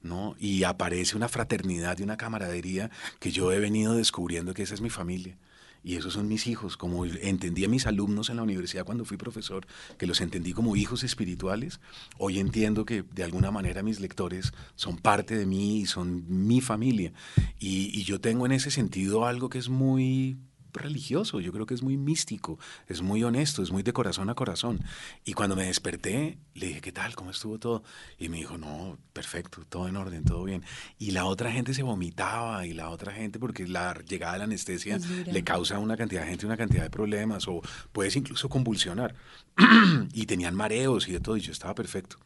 [0.00, 0.34] ¿no?
[0.38, 4.80] Y aparece una fraternidad y una camaradería que yo he venido descubriendo que esa es
[4.80, 5.36] mi familia.
[5.84, 9.16] Y esos son mis hijos, como entendí a mis alumnos en la universidad cuando fui
[9.16, 9.66] profesor,
[9.98, 11.80] que los entendí como hijos espirituales,
[12.18, 16.60] hoy entiendo que de alguna manera mis lectores son parte de mí y son mi
[16.60, 17.12] familia.
[17.58, 20.38] Y, y yo tengo en ese sentido algo que es muy
[20.72, 22.58] religioso, yo creo que es muy místico,
[22.88, 24.80] es muy honesto, es muy de corazón a corazón.
[25.24, 27.14] Y cuando me desperté, le dije, ¿qué tal?
[27.14, 27.82] ¿Cómo estuvo todo?
[28.18, 30.64] Y me dijo, no, perfecto, todo en orden, todo bien.
[30.98, 34.44] Y la otra gente se vomitaba y la otra gente, porque la llegada de la
[34.44, 37.60] anestesia le causa a una cantidad de gente una cantidad de problemas o
[37.92, 39.14] puedes incluso convulsionar.
[40.12, 42.16] y tenían mareos y de todo, y yo estaba perfecto.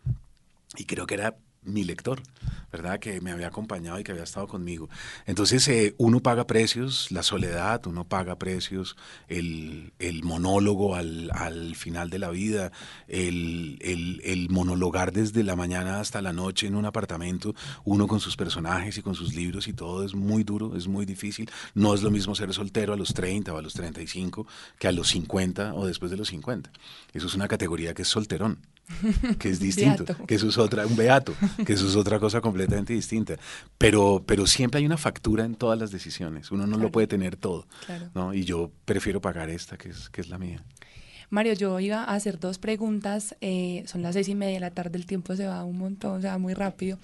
[0.76, 2.22] Y creo que era mi lector,
[2.72, 2.98] ¿verdad?
[2.98, 4.88] Que me había acompañado y que había estado conmigo.
[5.26, 8.96] Entonces, eh, uno paga precios, la soledad, uno paga precios,
[9.28, 12.72] el, el monólogo al, al, final de la vida,
[13.08, 18.20] el, el, el, monologar desde la mañana hasta la noche en un apartamento, uno con
[18.20, 21.50] sus personajes y con sus libros y todo es muy duro, es muy difícil.
[21.74, 24.46] No es lo mismo ser soltero a los 30 o a los 35
[24.78, 26.70] que a los 50 o después de los 50.
[27.12, 28.58] Eso es una categoría que es solterón
[29.38, 31.34] que es distinto, que eso es otra, un beato,
[31.66, 33.36] que eso es otra cosa completamente distinta.
[33.78, 36.82] Pero, pero siempre hay una factura en todas las decisiones, uno no Claro.
[36.84, 38.10] lo puede tener todo, Claro.
[38.14, 38.32] ¿no?
[38.34, 40.62] Y yo prefiero pagar esta, que es, que es la mía.
[41.28, 43.34] Mario, yo iba a hacer dos preguntas.
[43.40, 46.22] eh, son las seis y media de la tarde, el tiempo se va un montón,
[46.22, 46.98] se va muy rápido.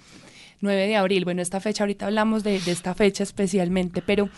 [0.61, 4.29] 9 de abril, bueno, esta fecha, ahorita hablamos de, de esta fecha especialmente, pero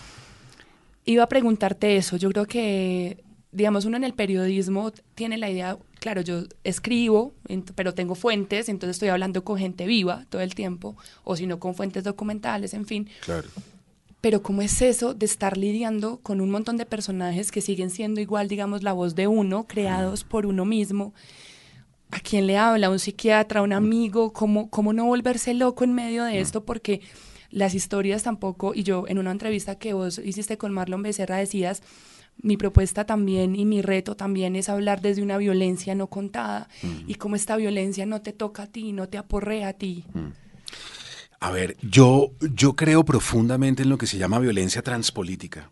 [1.05, 2.17] iba a preguntarte eso.
[2.17, 7.33] Yo creo que, digamos, uno en el periodismo tiene la idea, claro, yo escribo,
[7.73, 11.59] pero tengo fuentes, entonces estoy hablando con gente viva todo el tiempo, o si no,
[11.59, 13.09] con fuentes documentales, en fin.
[13.21, 13.47] Claro.
[14.21, 18.21] Pero ¿cómo es eso de estar lidiando con un montón de personajes que siguen siendo
[18.21, 21.15] igual, digamos, la voz de uno, creados por uno mismo?
[22.11, 22.85] ¿A quién le habla?
[22.85, 23.61] ¿A un psiquiatra?
[23.61, 24.31] ¿A un amigo?
[24.31, 26.65] ¿Cómo, ¿Cómo no volverse loco en medio de esto?
[26.65, 27.01] Porque
[27.49, 31.81] las historias tampoco, y yo en una entrevista que vos hiciste con Marlon Becerra decías,
[32.41, 36.69] mi propuesta también y mi reto también es hablar desde una violencia no contada
[37.07, 40.05] y cómo esta violencia no te toca a ti, no te aporrea a ti.
[41.39, 45.69] A ver, yo, yo creo profundamente en lo que se llama violencia transpolítica.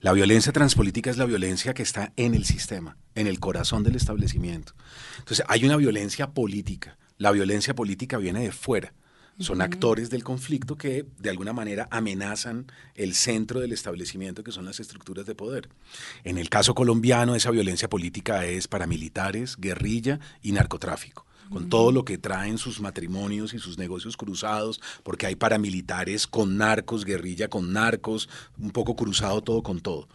[0.00, 3.96] La violencia transpolítica es la violencia que está en el sistema, en el corazón del
[3.96, 4.74] establecimiento.
[5.18, 6.98] Entonces, hay una violencia política.
[7.16, 8.92] La violencia política viene de fuera.
[9.38, 14.64] Son actores del conflicto que de alguna manera amenazan el centro del establecimiento, que son
[14.64, 15.68] las estructuras de poder.
[16.24, 22.04] En el caso colombiano, esa violencia política es paramilitares, guerrilla y narcotráfico con todo lo
[22.04, 27.72] que traen sus matrimonios y sus negocios cruzados, porque hay paramilitares con narcos, guerrilla con
[27.72, 30.08] narcos, un poco cruzado todo con todo.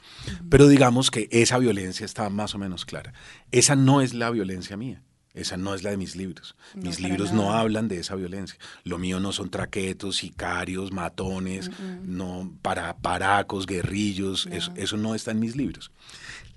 [0.49, 3.13] Pero digamos que esa violencia está más o menos clara.
[3.51, 5.01] Esa no es la violencia mía.
[5.33, 6.55] Esa no es la de mis libros.
[6.75, 8.57] No, mis libros no hablan de esa violencia.
[8.83, 11.71] Lo mío no son traquetos, sicarios, matones,
[12.03, 14.47] no para paracos, guerrillos.
[14.51, 15.91] Eso, eso no está en mis libros.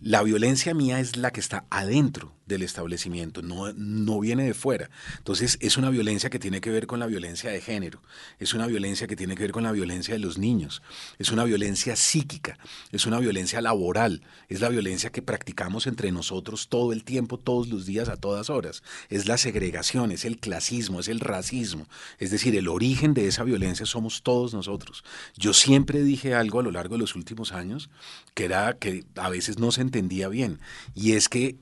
[0.01, 4.91] La violencia mía es la que está adentro del establecimiento, no, no viene de fuera.
[5.19, 8.03] Entonces es una violencia que tiene que ver con la violencia de género,
[8.39, 10.83] es una violencia que tiene que ver con la violencia de los niños,
[11.19, 12.59] es una violencia psíquica,
[12.93, 17.69] es una violencia laboral, es la violencia que practicamos entre nosotros todo el tiempo, todos
[17.69, 18.83] los días, a todas horas.
[19.09, 21.87] Es la segregación, es el clasismo, es el racismo.
[22.19, 25.05] Es decir, el origen de esa violencia somos todos nosotros.
[25.37, 27.91] Yo siempre dije algo a lo largo de los últimos años
[28.35, 30.61] que era que a veces no se entendía bien,
[30.95, 31.57] y es que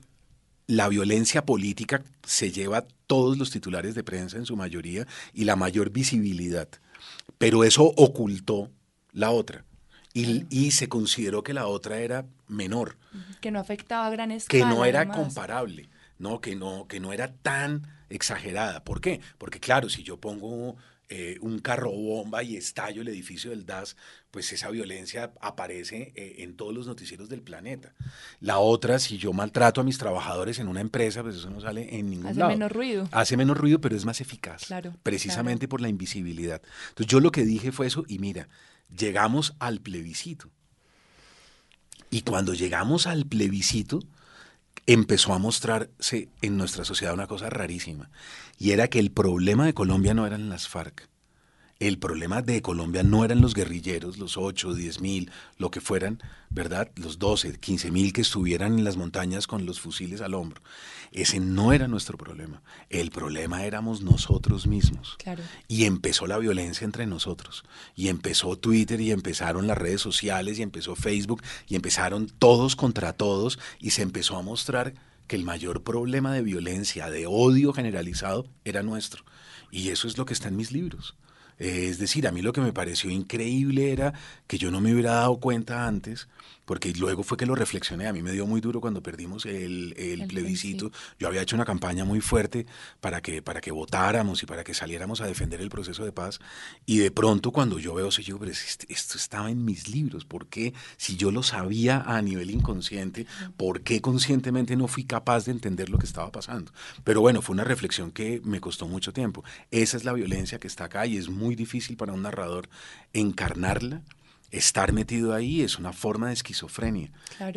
[0.67, 5.55] la violencia política se lleva todos los titulares de prensa en su mayoría y la
[5.55, 6.67] mayor visibilidad,
[7.37, 8.71] pero eso ocultó
[9.11, 9.65] la otra.
[10.15, 12.97] Y, y, se consideró que la otra era menor.
[13.41, 14.63] Que no afectaba a gran escala.
[14.63, 16.39] Que no era comparable, ¿no?
[16.39, 18.83] Que, no, que no era tan exagerada.
[18.83, 19.21] ¿Por qué?
[19.39, 20.75] Porque claro, si yo pongo
[21.15, 23.95] eh, un carro bomba y estallo el edificio del DAS,
[24.31, 27.93] pues esa violencia aparece eh, en todos los noticieros del planeta.
[28.39, 31.99] La otra, si yo maltrato a mis trabajadores en una empresa, pues eso no sale
[31.99, 32.45] en ningún lado.
[32.45, 33.09] Hace menos ruido.
[33.11, 34.65] Hace menos ruido, pero es más eficaz.
[34.65, 34.95] Claro.
[35.03, 36.63] Precisamente por la invisibilidad.
[36.89, 38.49] Entonces yo lo que dije fue eso y mira,
[38.97, 40.49] llegamos al plebiscito.
[42.09, 43.99] Y cuando llegamos al plebiscito,
[44.85, 48.09] empezó a mostrarse en nuestra sociedad una cosa rarísima,
[48.57, 51.09] y era que el problema de Colombia no eran las FARC,
[51.79, 56.21] el problema de Colombia no eran los guerrilleros, los 8, 10 mil, lo que fueran,
[56.49, 56.91] ¿verdad?
[56.95, 60.61] Los 12, 15 mil que estuvieran en las montañas con los fusiles al hombro.
[61.13, 62.63] Ese no era nuestro problema.
[62.89, 65.15] El problema éramos nosotros mismos.
[65.19, 65.43] Claro.
[65.67, 67.63] Y empezó la violencia entre nosotros.
[67.95, 73.13] Y empezó Twitter y empezaron las redes sociales y empezó Facebook y empezaron todos contra
[73.13, 74.95] todos y se empezó a mostrar
[75.27, 79.23] que el mayor problema de violencia, de odio generalizado, era nuestro.
[79.69, 81.15] Y eso es lo que está en mis libros.
[81.59, 84.13] Es decir, a mí lo que me pareció increíble era
[84.47, 86.27] que yo no me hubiera dado cuenta antes
[86.65, 89.93] porque luego fue que lo reflexioné, a mí me dio muy duro cuando perdimos el,
[89.97, 92.65] el, plebiscito, yo había hecho una campaña muy fuerte
[93.01, 96.39] para que, para que votáramos y para que saliéramos a defender el proceso de paz,
[96.85, 100.47] y de pronto cuando yo veo eso, yo, pero esto estaba en mis libros, ¿por
[100.47, 100.73] qué?
[100.97, 103.25] Si yo lo sabía a nivel inconsciente,
[103.57, 106.71] ¿por qué conscientemente no fui capaz de entender lo que estaba pasando?
[107.03, 109.43] Pero bueno, fue una reflexión que me costó mucho tiempo.
[109.71, 112.69] Esa es la violencia que está acá y es muy difícil para un narrador
[113.13, 114.01] encarnarla
[114.53, 117.11] estar metido ahí es una forma de esquizofrenia.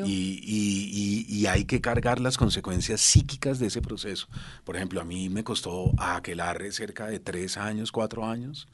[0.06, 4.26] Y, hay que cargar las consecuencias psíquicas de ese proceso.
[4.64, 8.66] Por ejemplo, a mí me costó a Aquelarre cerca de tres años, cuatro años,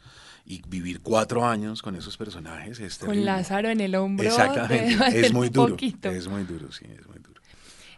[0.47, 2.81] y vivir cuatro años con esos personajes.
[2.81, 4.27] Es con Lázaro en el hombro.
[4.27, 5.77] Exactamente, es muy duro.
[5.81, 7.33] Es muy duro, sí, es muy duro.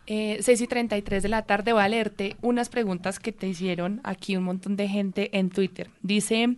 [0.07, 4.01] Eh, 6 y 33 de la tarde voy a leerte unas preguntas que te hicieron
[4.05, 5.89] aquí un montón de gente en Twitter.
[6.03, 6.57] Dice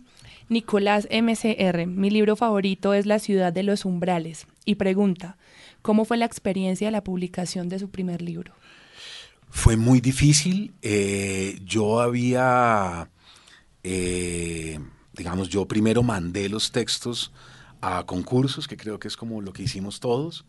[0.49, 5.37] Nicolás MCR, mi libro favorito es La ciudad de los umbrales y pregunta,
[5.81, 8.53] ¿cómo fue la experiencia de la publicación de su primer libro?
[9.49, 10.73] Fue muy difícil.
[10.81, 13.09] Eh, yo había,
[13.83, 14.79] eh,
[15.13, 17.33] digamos, yo primero mandé los textos
[17.81, 20.45] a concursos, que creo que es como lo que hicimos todos.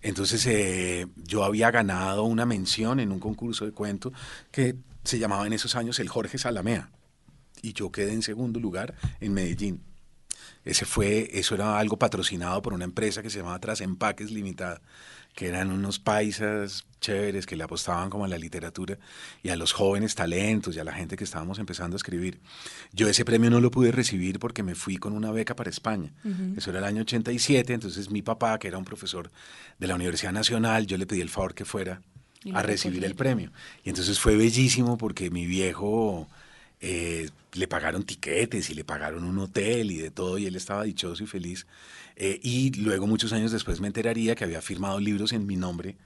[0.00, 4.14] Entonces eh, yo había ganado una mención en un concurso de cuento
[4.50, 6.90] que se llamaba en esos años el Jorge Salamea
[7.62, 9.80] y yo quedé en segundo lugar en Medellín.
[10.64, 14.80] Ese fue, eso era algo patrocinado por una empresa que se llamaba Trasempaques Limitada,
[15.34, 18.98] que eran unos paisas chéveres que le apostaban como a la literatura
[19.42, 22.38] y a los jóvenes talentos y a la gente que estábamos empezando a escribir.
[22.92, 26.12] Yo ese premio no lo pude recibir porque me fui con una beca para España.
[26.56, 29.32] Eso era el año 87, entonces mi papá, que era un profesor
[29.78, 32.02] de la Universidad Nacional, yo le pedí el favor que fuera
[32.52, 33.50] a recibir el premio.
[33.84, 36.28] Y entonces fue bellísimo porque mi viejo
[36.84, 40.82] eh, le pagaron tiquetes y le pagaron un hotel y de todo, y él estaba
[40.82, 41.66] dichoso y feliz.
[42.16, 45.96] Eh, y luego, muchos años después, me enteraría que había firmado libros en mi nombre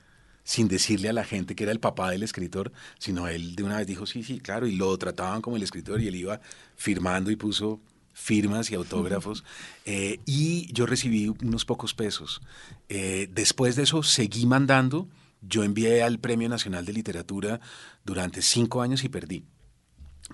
[0.45, 3.79] sin decirle a la gente que era el papá del escritor, sino él de una
[3.79, 6.41] vez dijo, sí, sí, claro, y lo trataban como el escritor y él iba
[6.77, 7.81] firmando y puso
[8.13, 9.43] firmas y autógrafos.
[9.89, 12.43] Eh, y yo recibí unos pocos pesos.
[12.89, 15.09] después de eso seguí mandando.
[15.43, 17.61] Yo envié al Premio Nacional de Literatura
[18.05, 19.45] durante cinco años y perdí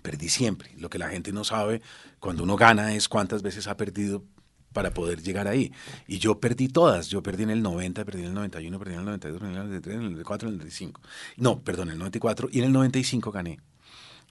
[0.01, 0.71] perdí siempre.
[0.79, 1.83] Lo que la gente no sabe
[2.21, 4.25] cuando uno gana es cuántas veces ha perdido
[4.73, 5.73] para poder llegar ahí.
[6.07, 7.09] Y yo perdí todas.
[7.09, 9.59] Yo perdí en el 90, perdí en el 91, perdí en el 92, perdí en
[9.59, 11.01] el 93, en el 94, en el 95.
[11.37, 13.61] No, perdón, en el 94 y en el 95 gané.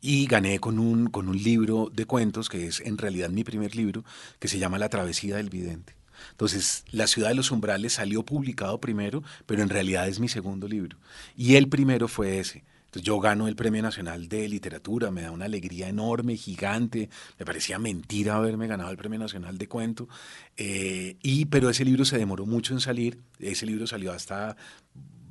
[0.02, 3.76] Y gané con un, con un libro de cuentos que es en realidad mi primer
[3.76, 4.04] libro,
[4.39, 5.95] que se llama La Travesía del Vidente.
[6.32, 10.67] Entonces, La Ciudad de los Umbrales salió publicado primero, pero en realidad es mi segundo
[10.67, 10.97] libro.
[11.36, 15.32] Y el primero fue ese, entonces yo gano el Premio Nacional de Literatura, me da
[15.32, 20.10] una alegría enorme, gigante, me parecía mentira haberme ganado el Premio Nacional de Cuento,
[20.58, 24.58] eh, y, pero ese libro se demoró mucho en salir, ese libro salió hasta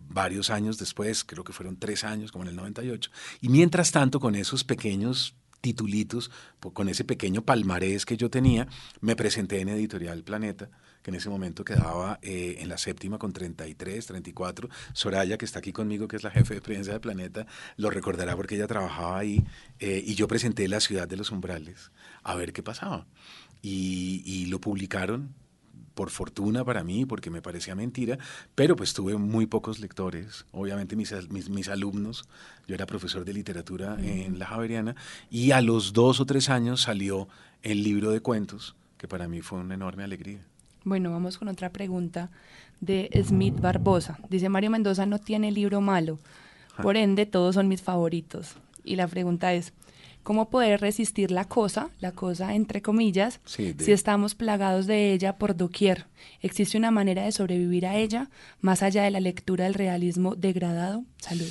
[0.09, 3.11] varios años después, creo que fueron tres años, como en el 98,
[3.43, 6.31] y mientras tanto con esos pequeños titulitos,
[6.73, 8.69] con ese pequeño palmarés que yo tenía,
[9.03, 10.71] me presenté en Editorial Planeta,
[11.03, 14.69] que en ese momento quedaba eh, en la séptima con 33, 34.
[14.93, 17.47] Soraya, que está aquí conmigo, que es la jefe de prensa de Planeta,
[17.77, 19.45] lo recordará porque ella trabajaba ahí,
[19.79, 21.91] eh, y yo presenté La ciudad de los umbrales,
[22.23, 23.07] a ver qué pasaba.
[23.63, 25.35] Y, lo publicaron,
[25.95, 28.19] por fortuna para mí, porque me parecía mentira,
[28.55, 32.25] pero pues tuve muy pocos lectores, obviamente mis, mis, mis alumnos,
[32.67, 34.97] yo era profesor de literatura en la Javeriana,
[35.31, 37.29] y a los dos o tres años salió
[37.63, 40.41] el libro de cuentos, que para mí fue una enorme alegría.
[40.85, 42.31] Bueno, vamos con otra pregunta
[42.81, 44.19] de Smith Barbosa.
[44.29, 46.19] Dice Mario Mendoza no tiene libro malo,
[46.83, 48.55] por ende todos son mis favoritos.
[48.85, 49.75] Y la pregunta es,
[50.23, 55.13] ¿cómo poder resistir la cosa, la cosa entre comillas, Sí, de- si estamos plagados de
[55.13, 56.07] ella por doquier?
[56.41, 58.31] ¿Existe una manera de sobrevivir a ella,
[58.63, 61.05] más allá de la lectura del realismo degradado?
[61.19, 61.49] Salud.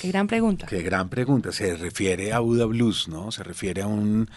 [0.00, 0.66] Qué gran pregunta.
[0.68, 1.50] Qué gran pregunta.
[1.50, 3.32] Se refiere a Buda Blues, ¿no?
[3.32, 4.30] Se refiere a un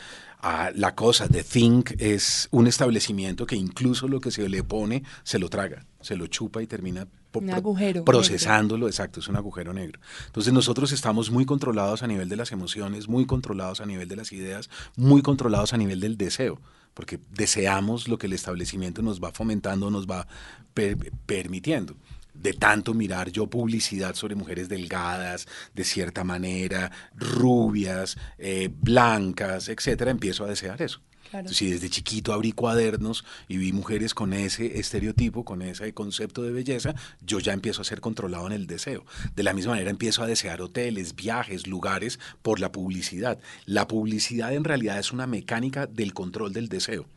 [0.76, 1.28] la cosa.
[1.28, 5.86] The Think es un establecimiento que incluso lo que se le pone se lo traga,
[6.02, 8.88] se lo chupa y termina Un agujero procesándolo.
[8.88, 10.00] Exacto, es un agujero negro.
[10.28, 14.16] Entonces nosotros estamos muy controlados a nivel de las emociones, muy controlados a nivel de
[14.16, 16.60] las ideas, muy controlados a nivel del deseo.
[16.94, 20.28] Porque deseamos lo que el establecimiento nos va fomentando, nos va
[20.74, 21.96] per- permitiendo
[22.34, 30.12] de tanto mirar yo publicidad sobre mujeres delgadas, de cierta manera, rubias, eh, blancas, etcétera,
[30.12, 31.02] empiezo a desear eso.
[31.30, 31.44] Claro.
[31.44, 36.44] Entonces, si desde chiquito abrí cuadernos y vi mujeres con ese estereotipo, con ese concepto
[36.44, 36.94] de belleza,
[37.26, 39.06] yo ya empiezo a ser controlado en el deseo.
[39.34, 43.40] De la misma manera empiezo a desear hoteles, viajes, lugares por la publicidad.
[43.66, 47.08] La publicidad en realidad es una mecánica del control del deseo.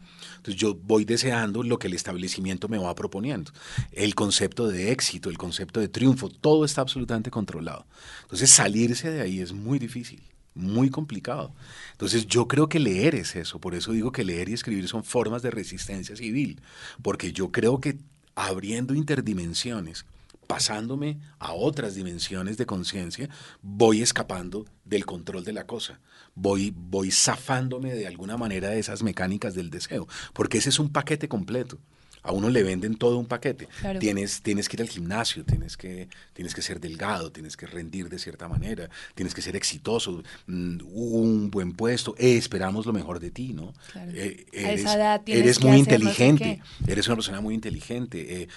[0.45, 3.51] Entonces yo voy deseando lo que el establecimiento me va proponiendo.
[3.93, 7.87] El concepto de éxito, el concepto de triunfo, todo está absolutamente controlado.
[8.25, 10.21] Entonces salirse de ahí es muy difícil,
[10.55, 11.55] muy complicado.
[11.93, 15.03] Entonces yo creo que leer es eso, por eso digo que leer y escribir son
[15.03, 16.61] formas de resistencia civil,
[17.01, 17.97] porque yo creo que
[18.35, 20.05] abriendo interdimensiones,
[20.47, 23.29] pasándome a otras dimensiones de conciencia,
[23.63, 26.01] voy escapando del control de la cosa,
[26.35, 30.91] voy, voy zafándome de alguna manera de esas mecánicas del deseo, porque ese es un
[30.91, 31.79] paquete completo.
[32.25, 33.69] A uno le venden todo un paquete.
[33.81, 34.01] Claro.
[34.01, 38.09] Tienes, tienes que ir al gimnasio, tienes que, tienes que ser delgado, tienes que rendir
[38.09, 43.21] de cierta manera, tienes que ser exitoso, mm, un buen puesto, eh, esperamos lo mejor
[43.21, 43.73] de ti, ¿no?
[43.93, 44.11] Claro.
[44.15, 47.55] Eh, A esa edad eres que muy hacer no sé inteligente, eres una persona muy
[47.55, 48.43] inteligente.
[48.43, 48.49] eh,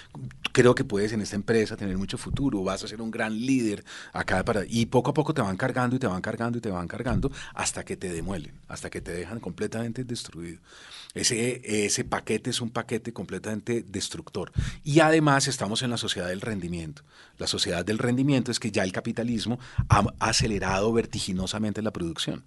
[0.52, 3.84] creo que puedes en esta empresa tener mucho futuro, vas a ser un gran líder
[4.12, 6.70] acá para y poco a poco te van cargando y te van cargando y te
[6.70, 10.58] van cargando hasta que te demuelen, hasta que te dejan completamente destruido.
[11.14, 14.52] Ese, ese paquete es un paquete completamente destructor.
[14.84, 17.02] Y además estamos en la sociedad del rendimiento.
[17.38, 22.44] La sociedad del rendimiento es que ya el capitalismo ha acelerado vertiginosamente la producción.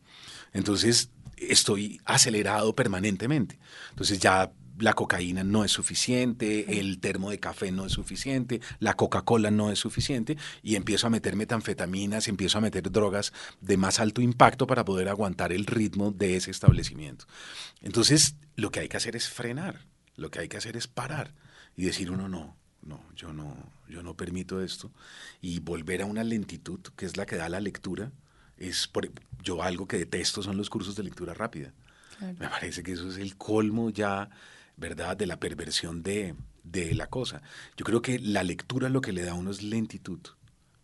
[0.53, 3.59] Entonces, estoy acelerado permanentemente.
[3.91, 8.95] Entonces ya la cocaína no es suficiente, el termo de café no es suficiente, la
[8.95, 13.99] Coca-Cola no es suficiente y empiezo a meter metanfetaminas, empiezo a meter drogas de más
[13.99, 17.25] alto impacto para poder aguantar el ritmo de ese establecimiento.
[17.81, 19.85] Entonces, lo que hay que hacer es frenar,
[20.15, 21.33] lo que hay que hacer es parar
[21.75, 23.55] y decir uno no, no, yo no,
[23.87, 24.91] yo no permito esto
[25.41, 28.11] y volver a una lentitud que es la que da la lectura.
[28.57, 29.09] Es por,
[29.41, 31.73] yo algo que detesto son los cursos de lectura rápida.
[32.17, 32.35] Claro.
[32.39, 34.29] Me parece que eso es el colmo ya,
[34.77, 37.41] ¿verdad?, de la perversión de, de la cosa.
[37.75, 40.19] Yo creo que la lectura lo que le da a uno es lentitud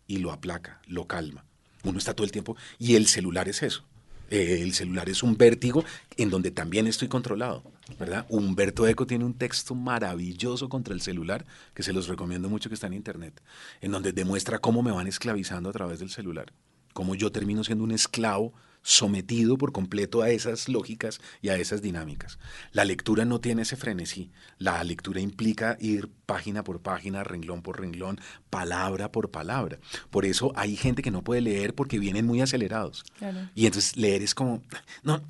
[0.06, 1.44] y lo aplaca, lo calma.
[1.84, 3.84] Uno está todo el tiempo y el celular es eso.
[4.30, 5.84] Eh, el celular es un vértigo
[6.16, 7.62] en donde también estoy controlado,
[7.98, 8.26] ¿verdad?
[8.28, 12.74] Humberto Eco tiene un texto maravilloso contra el celular que se los recomiendo mucho que
[12.74, 13.40] está en internet,
[13.80, 16.52] en donde demuestra cómo me van esclavizando a través del celular,
[16.92, 18.52] cómo yo termino siendo un esclavo
[18.88, 22.38] sometido por completo a esas lógicas y a esas dinámicas.
[22.72, 24.30] La lectura no tiene ese frenesí.
[24.56, 28.18] La lectura implica ir página por página, renglón por renglón,
[28.48, 29.78] palabra por palabra.
[30.08, 33.04] Por eso hay gente que no puede leer porque vienen muy acelerados.
[33.18, 33.50] Claro.
[33.54, 34.62] Y entonces leer es como,
[35.02, 35.22] no,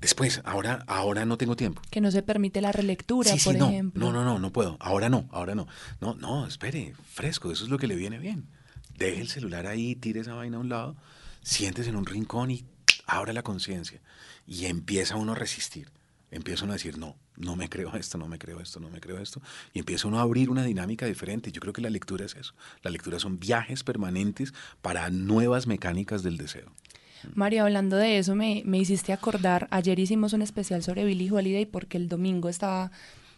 [0.00, 1.82] después, ahora, ahora no tengo tiempo.
[1.90, 4.06] Que no se permite la relectura, Sí, sí, por no, ejemplo.
[4.06, 4.76] no, no, no, no puedo.
[4.78, 5.66] Ahora no, ahora no.
[6.00, 8.46] No, no, espere, fresco, eso es lo que le viene bien.
[8.96, 10.96] Deje el celular ahí, tire esa vaina a un lado,
[11.46, 12.64] siéntese en un rincón y
[13.06, 14.00] abra la conciencia.
[14.48, 15.90] Y empieza uno a resistir.
[16.32, 19.00] Empieza uno a decir, no, no me creo esto, no me creo esto, no me
[19.00, 19.40] creo esto.
[19.72, 21.52] Y empieza uno a abrir una dinámica diferente.
[21.52, 22.54] Yo creo que la lectura es eso.
[22.82, 26.72] La lectura son viajes permanentes para nuevas mecánicas del deseo.
[27.34, 31.64] Mario, hablando de eso, me, me hiciste acordar, ayer hicimos un especial sobre Billie Holiday
[31.64, 32.90] porque el domingo estaba,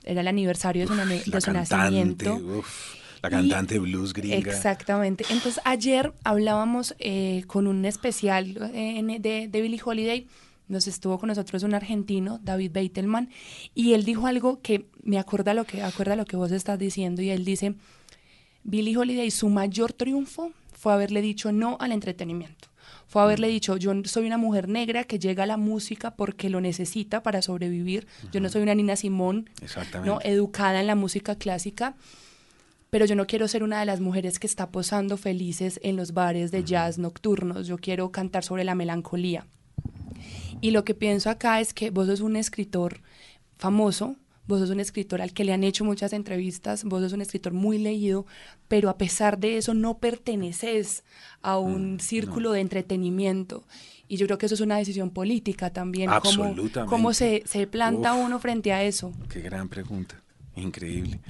[0.02, 2.34] era el aniversario de su, de su cantante, nacimiento.
[2.36, 4.36] uf, la Y- cantante blues gringa.
[4.36, 5.24] Exactamente.
[5.30, 10.26] Entonces, ayer hablábamos eh, con un especial eh, de, de Billie Holiday.
[10.68, 13.30] Nos estuvo con nosotros un argentino, David Beitelman,
[13.74, 17.22] y él dijo algo que me acuerda lo que, acuerda lo que vos estás diciendo,
[17.22, 17.74] y él dice,
[18.64, 22.68] Billie Holiday, su mayor triunfo fue haberle dicho no al entretenimiento.
[23.06, 26.60] fue haberle dicho, yo soy una mujer negra que llega a la música porque lo
[26.60, 29.48] necesita para sobrevivir, yo no soy una Nina Simón,
[30.04, 30.20] ¿no?
[30.22, 31.94] educada en la música clásica,
[32.90, 36.12] pero yo no quiero ser una de las mujeres que está posando felices en los
[36.12, 39.46] bares de jazz nocturnos, yo quiero cantar sobre la melancolía.
[40.60, 43.00] Y lo que pienso acá es que vos sos un escritor
[43.58, 44.16] famoso,
[44.46, 47.52] vos sos un escritor al que le han hecho muchas entrevistas, vos sos un escritor
[47.52, 48.26] muy leído,
[48.66, 51.04] pero a pesar de eso no perteneces
[51.42, 53.64] a un mm, círculo de entretenimiento.
[54.08, 56.08] Y yo creo que eso es una decisión política también.
[56.08, 56.72] Absolutamente.
[56.72, 59.12] ¿Cómo, cómo se, se, planta uno frente a eso?
[59.28, 60.22] Qué gran pregunta,
[60.56, 61.20] increíble.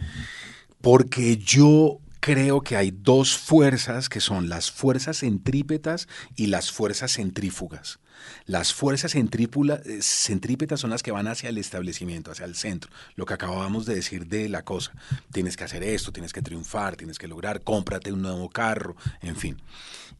[0.81, 7.14] Porque yo creo que hay dos fuerzas que son las fuerzas centrípetas y las fuerzas
[7.14, 8.01] centrífugas.
[8.47, 13.26] Las fuerzas eh, centrípetas son las que van hacia el establecimiento, hacia el centro, lo
[13.26, 14.93] que acabábamos de decir de la cosa.
[15.33, 19.37] Tienes que hacer esto, tienes que triunfar, tienes que lograr, cómprate un nuevo carro, en
[19.37, 19.62] fin.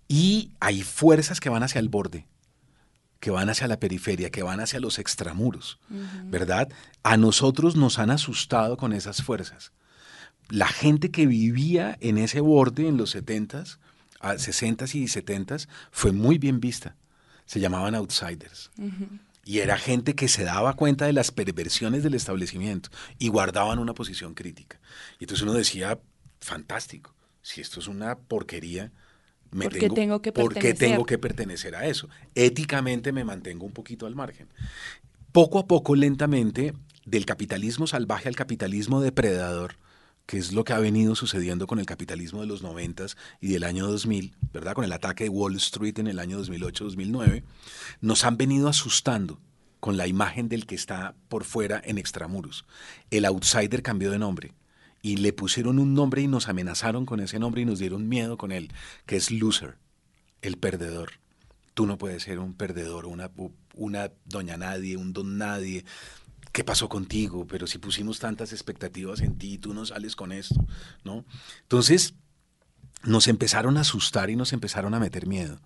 [0.07, 2.27] Y hay fuerzas que van hacia el borde,
[3.21, 5.79] que van hacia la periferia, que van hacia los extramuros,
[6.25, 6.69] ¿verdad?
[7.03, 9.73] A nosotros nos han asustado con esas fuerzas
[10.49, 13.79] la gente que vivía en ese borde en los 70s,
[14.21, 16.97] 60s y 70s fue muy bien vista.
[17.47, 18.71] Se llamaban outsiders.
[19.45, 23.95] Y era gente que se daba cuenta de las perversiones del establecimiento y guardaban una
[23.95, 24.79] posición crítica.
[25.19, 25.99] Y entonces uno decía,
[26.41, 28.93] fantástico, si esto es una porquería,
[29.51, 30.33] me ¿Por qué tengo, que
[30.75, 32.11] tengo que pertenecer a eso?
[32.35, 34.49] Éticamente me mantengo un poquito al margen.
[35.33, 36.75] Poco a poco, lentamente,
[37.07, 39.77] del capitalismo salvaje al capitalismo depredador,
[40.29, 43.07] que es lo que ha venido sucediendo con el capitalismo de los 90
[43.41, 44.75] y del año 2000, ¿verdad?
[44.75, 47.45] Con el ataque de Wall Street en el año 2008-2009,
[48.03, 49.41] nos han venido asustando
[49.81, 52.67] con la imagen del que está por fuera en extramuros.
[53.11, 54.53] El outsider cambió de nombre
[55.01, 58.37] y le pusieron un nombre y nos amenazaron con ese nombre y nos dieron miedo
[58.37, 58.71] con él,
[59.07, 59.79] que es loser,
[60.43, 61.13] el perdedor.
[61.73, 63.31] Tú no puedes ser un perdedor, una,
[63.75, 65.87] una doña nadie, un don nadie,
[66.53, 67.47] ¿qué pasó contigo?
[67.47, 70.67] Pero si pusimos tantas expectativas en ti, tú no sales con esto,
[71.05, 71.25] ¿no?
[71.63, 72.15] Entonces,
[73.05, 75.61] nos empezaron a asustar y nos empezaron a meter miedo.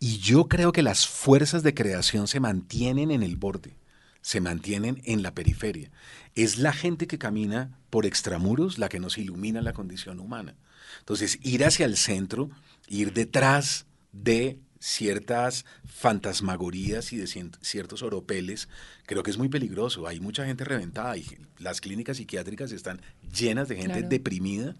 [0.00, 3.76] Y yo creo que las fuerzas de creación se mantienen en el borde,
[4.20, 5.90] se mantienen en la periferia.
[6.34, 10.56] Es la gente que camina por extramuros la que nos ilumina la condición humana.
[11.00, 12.50] Entonces, ir hacia el centro,
[12.86, 17.26] ir detrás de ciertas fantasmagorías y de
[17.60, 18.68] ciertos oropeles,
[19.06, 20.06] creo que es muy peligroso.
[20.06, 21.26] Hay mucha gente reventada y
[21.58, 23.00] las clínicas psiquiátricas están
[23.32, 24.74] llenas de gente deprimida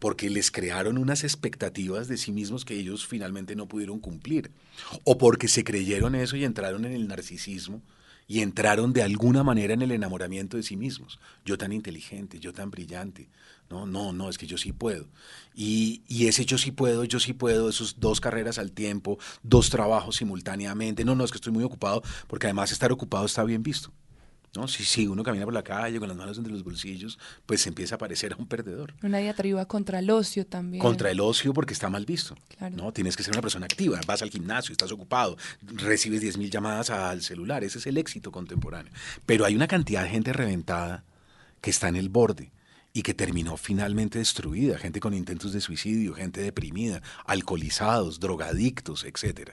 [0.00, 4.50] porque les crearon unas expectativas de sí mismos que ellos finalmente no pudieron cumplir,
[5.04, 7.82] o porque se creyeron eso y entraron en el narcisismo
[8.26, 11.18] y entraron de alguna manera en el enamoramiento de sí mismos.
[11.44, 13.28] Yo tan inteligente, yo tan brillante.
[13.70, 15.06] No, no, no, es que yo sí puedo.
[15.54, 19.70] Y, y, ese yo sí puedo, yo sí puedo, esos dos carreras al tiempo, dos
[19.70, 21.04] trabajos simultáneamente.
[21.04, 23.92] No, no, es que estoy muy ocupado, porque además estar ocupado está bien visto.
[24.56, 24.66] ¿no?
[24.66, 27.16] Si, si uno camina por la calle con las manos entre los bolsillos,
[27.46, 28.94] pues se empieza a parecer a un perdedor.
[29.04, 30.82] Una diatriba contra el ocio también.
[30.82, 32.34] Contra el ocio porque está mal visto.
[32.72, 32.92] ¿no?
[32.92, 37.22] Tienes que ser una persona activa, vas al gimnasio, estás ocupado, recibes 10.000 llamadas al
[37.22, 38.92] celular, ese es el éxito contemporáneo.
[39.26, 41.04] Pero hay una cantidad de gente reventada
[41.60, 42.50] que está en el borde
[42.92, 49.50] y que terminó finalmente destruida, gente con intentos de suicidio, gente deprimida, alcoholizados, drogadictos, etc.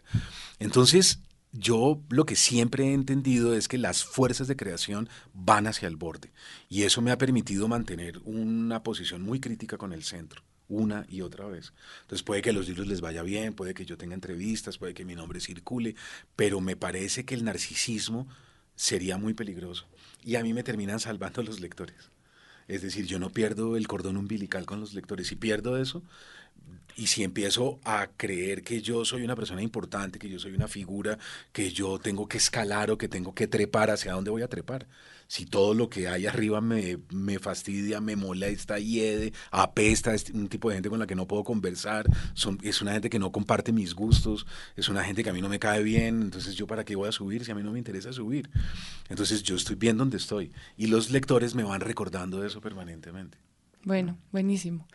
[0.59, 1.19] Entonces,
[1.51, 5.95] yo lo que siempre he entendido es que las fuerzas de creación van hacia el
[5.95, 6.31] borde
[6.69, 11.21] y eso me ha permitido mantener una posición muy crítica con el centro una y
[11.21, 11.73] otra vez.
[12.01, 14.93] Entonces puede que a los libros les vaya bien, puede que yo tenga entrevistas, puede
[14.93, 15.95] que mi nombre circule,
[16.35, 18.27] pero me parece que el narcisismo
[18.75, 19.87] sería muy peligroso
[20.23, 22.11] y a mí me terminan salvando los lectores.
[22.67, 25.27] Es decir, yo no pierdo el cordón umbilical con los lectores.
[25.27, 26.03] Si pierdo eso,
[26.95, 30.67] y si empiezo a creer que yo soy una persona importante, que yo soy una
[30.67, 31.17] figura,
[31.53, 34.87] que yo tengo que escalar o que tengo que trepar, ¿hacia dónde voy a trepar?
[35.27, 40.47] Si todo lo que hay arriba me, me fastidia, me molesta, hiede, apesta, es un
[40.47, 42.05] tipo de gente con la que no puedo conversar,
[42.61, 45.49] es una gente que no comparte mis gustos, es una gente que a mí no
[45.49, 47.79] me cae bien, entonces yo para qué voy a subir si a mí no me
[47.79, 48.49] interesa subir.
[49.09, 53.37] Entonces yo estoy bien donde estoy y los lectores me van recordando eso permanentemente.
[53.83, 54.87] Bueno, buenísimo.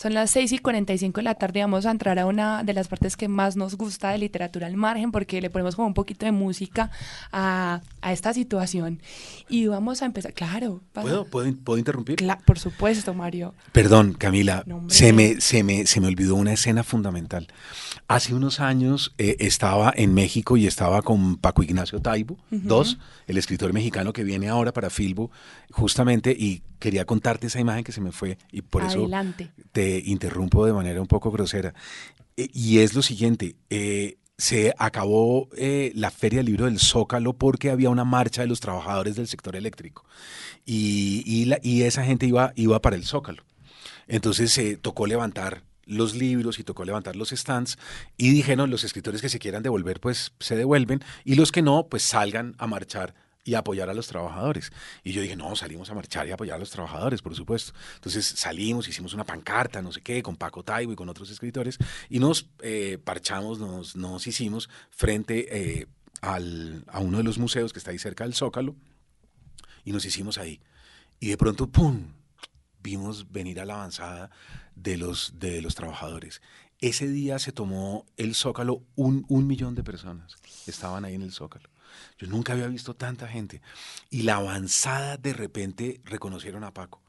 [0.00, 1.60] Son las 6 y 45 de la tarde.
[1.60, 4.76] Vamos a entrar a una de las partes que más nos gusta de literatura al
[4.76, 6.92] margen, porque le ponemos como un poquito de música
[7.32, 9.00] a, a esta situación.
[9.48, 10.34] Y vamos a empezar.
[10.34, 10.82] Claro.
[10.92, 12.24] ¿Puedo, ¿Puedo, interrumpir?
[12.44, 13.54] por supuesto, Mario.
[13.72, 14.64] Perdón, Camila.
[14.86, 17.48] se, me, se, me, se me olvidó una escena fundamental.
[18.06, 23.36] Hace unos años eh, estaba en México y estaba con Paco Ignacio Taibo, dos, el
[23.36, 25.32] escritor mexicano que viene ahora para Filbo,
[25.72, 29.50] justamente, y quería contarte esa imagen que se me fue y por Adelante.
[29.56, 31.74] eso te interrumpo de manera un poco grosera.
[32.36, 37.32] Eh, y es lo siguiente, eh, se acabó eh, la Feria del Libro del Zócalo
[37.32, 40.04] porque había una marcha de los trabajadores del sector eléctrico
[40.64, 43.42] y, esa gente iba, iba para el Zócalo.
[44.06, 47.78] Entonces se tocó levantar los libros y tocó levantar los stands
[48.16, 51.86] y dijeron los escritores que se quieran devolver pues se devuelven y los que no
[51.88, 53.14] pues salgan a marchar
[53.48, 54.70] y apoyar a los trabajadores.
[55.02, 57.72] Y yo dije, no, salimos a marchar y apoyar a los trabajadores, por supuesto.
[57.94, 61.78] Entonces salimos, hicimos una pancarta, no sé qué, con Paco Taibo y con otros escritores,
[62.10, 65.46] y nos eh, parchamos, nos, nos hicimos frente
[65.80, 65.86] eh,
[66.20, 68.76] al- a uno de los museos que está ahí cerca del Zócalo,
[69.84, 70.60] y nos hicimos ahí.
[71.18, 72.12] Y de pronto, ¡pum!
[72.82, 74.30] vimos venir a la avanzada
[74.74, 76.42] de los, de los trabajadores.
[76.80, 80.36] Ese día se tomó el Zócalo, un, un millón de personas
[80.66, 81.68] estaban ahí en el Zócalo.
[82.18, 83.60] Yo nunca había visto tanta gente.
[84.10, 87.02] Y la avanzada de repente reconocieron a Paco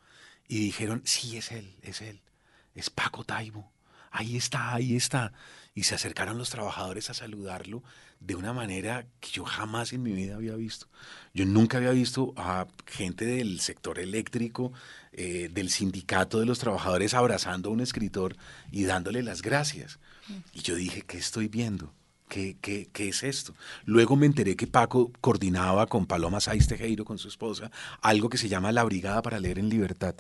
[0.48, 2.22] y dijeron, sí, es él, es él,
[2.76, 3.72] es Paco Taibo.
[4.12, 5.34] Ahí está, ahí está.
[5.76, 7.84] Y se acercaron los trabajadores a saludarlo
[8.20, 10.88] de una manera que yo jamás en mi vida había visto.
[11.34, 14.74] Yo nunca había visto a gente del sector eléctrico,
[15.14, 18.36] eh, del sindicato de los trabajadores abrazando a un escritor
[18.72, 20.00] y dándole las gracias.
[20.54, 21.94] Y yo dije, ¿qué estoy viendo?
[22.30, 23.56] ¿Qué, qué, qué es esto?
[23.86, 27.72] Luego me enteré que Paco coordinaba con Paloma Saiz Tejero, con su esposa,
[28.02, 30.14] algo que se llama la Brigada para Leer en Libertad,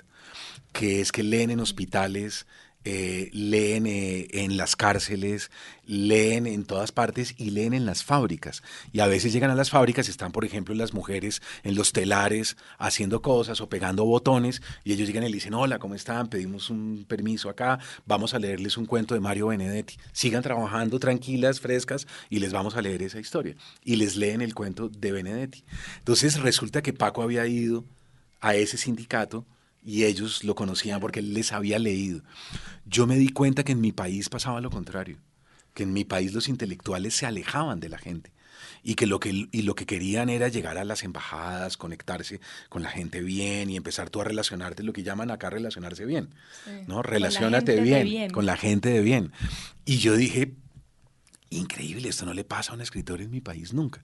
[0.73, 2.47] que es que leen en hospitales,
[2.91, 5.51] eh, leen eh, en las cárceles,
[5.85, 8.63] leen en todas partes y leen en las fábricas.
[8.91, 11.93] Y a veces llegan a las fábricas y están, por ejemplo, las mujeres en los
[11.93, 16.29] telares haciendo cosas o pegando botones y ellos llegan y le dicen, hola, ¿cómo están?
[16.29, 17.77] Pedimos un permiso acá,
[18.07, 19.97] vamos a leerles un cuento de Mario Benedetti.
[20.11, 23.55] Sigan trabajando tranquilas, frescas y les vamos a leer esa historia.
[23.83, 25.63] Y les leen el cuento de Benedetti.
[25.99, 27.85] Entonces resulta que Paco había ido
[28.41, 29.45] a ese sindicato
[29.83, 32.21] y ellos lo conocían porque él les había leído.
[32.85, 35.17] Yo me di cuenta que en mi país pasaba lo contrario,
[35.73, 38.31] que en mi país los intelectuales se alejaban de la gente
[38.83, 42.83] y que lo que y lo que querían era llegar a las embajadas, conectarse con
[42.83, 46.29] la gente bien y empezar tú a relacionarte, lo que llaman acá relacionarse bien,
[46.87, 47.01] ¿no?
[47.75, 48.31] De bien, bien.
[48.31, 49.31] con la gente de bien.
[49.85, 50.53] Y yo dije,
[51.49, 54.03] increíble, esto no le pasa a un escritor en mi país nunca.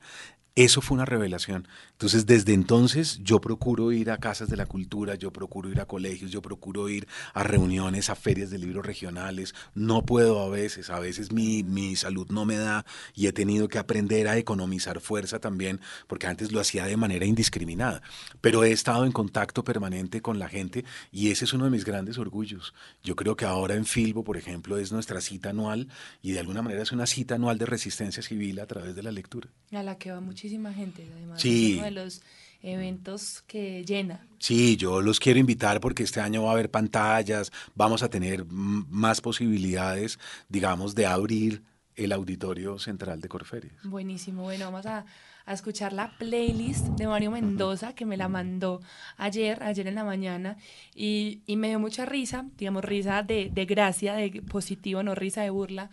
[0.58, 1.68] Eso fue una revelación.
[1.92, 5.86] Entonces, desde entonces yo procuro ir a casas de la cultura, yo procuro ir a
[5.86, 9.54] colegios, yo procuro ir a reuniones, a ferias de libros regionales.
[9.74, 13.68] No puedo a veces, a veces mi, mi salud no me da y he tenido
[13.68, 18.02] que aprender a economizar fuerza también, porque antes lo hacía de manera indiscriminada.
[18.40, 21.84] Pero he estado en contacto permanente con la gente y ese es uno de mis
[21.84, 22.74] grandes orgullos.
[23.04, 25.90] Yo creo que ahora en Filbo, por ejemplo, es nuestra cita anual
[26.22, 29.12] y de alguna manera es una cita anual de resistencia civil a través de la
[29.12, 29.50] lectura.
[29.74, 31.42] A la que va muchísima gente, además.
[31.42, 31.72] Sí.
[31.72, 32.22] Es uno de los
[32.62, 34.26] eventos que llena.
[34.38, 38.46] Sí, yo los quiero invitar porque este año va a haber pantallas, vamos a tener
[38.46, 41.64] más posibilidades, digamos, de abrir
[41.96, 43.76] el auditorio central de Corferias.
[43.84, 44.44] Buenísimo.
[44.44, 45.06] Bueno, vamos a,
[45.46, 48.82] a escuchar la playlist de Mario Mendoza, que me la mandó
[49.18, 50.58] ayer, ayer en la mañana,
[50.94, 55.42] y, y me dio mucha risa, digamos, risa de, de gracia, de positivo, no risa
[55.42, 55.90] de burla,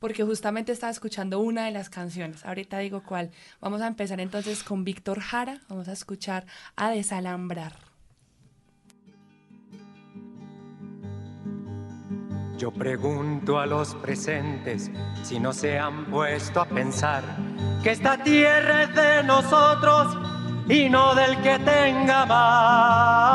[0.00, 2.44] porque justamente estaba escuchando una de las canciones.
[2.44, 3.30] Ahorita digo cuál.
[3.60, 7.74] Vamos a empezar entonces con Víctor Jara, vamos a escuchar a Desalambrar.
[12.58, 14.90] Yo pregunto a los presentes
[15.22, 17.22] si no se han puesto a pensar
[17.82, 20.18] que esta tierra es de nosotros
[20.68, 23.30] y no del que tenga más.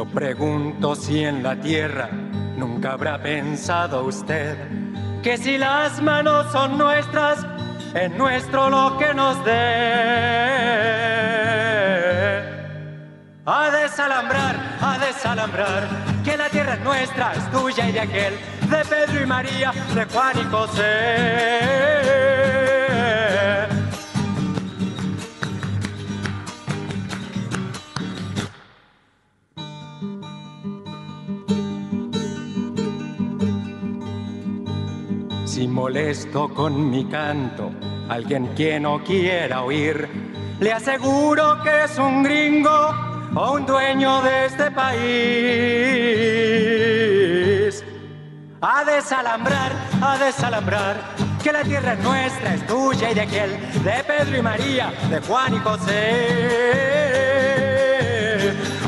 [0.00, 2.08] Yo pregunto si en la tierra
[2.56, 4.56] nunca habrá pensado usted
[5.22, 7.44] que si las manos son nuestras,
[7.92, 9.50] es nuestro lo que nos dé.
[13.44, 15.86] A desalambrar, a desalambrar,
[16.24, 18.34] que la tierra es nuestra, es tuya y de aquel,
[18.70, 22.39] de Pedro y María, de Juan y José.
[35.60, 37.70] Si molesto con mi canto,
[38.08, 40.08] alguien que no quiera oír,
[40.58, 42.94] le aseguro que es un gringo
[43.34, 45.04] o un dueño de este país.
[48.62, 50.96] A desalambrar, a desalambrar,
[51.42, 53.50] que la tierra es nuestra, es tuya y de aquel,
[53.84, 56.16] de Pedro y María, de Juan y José.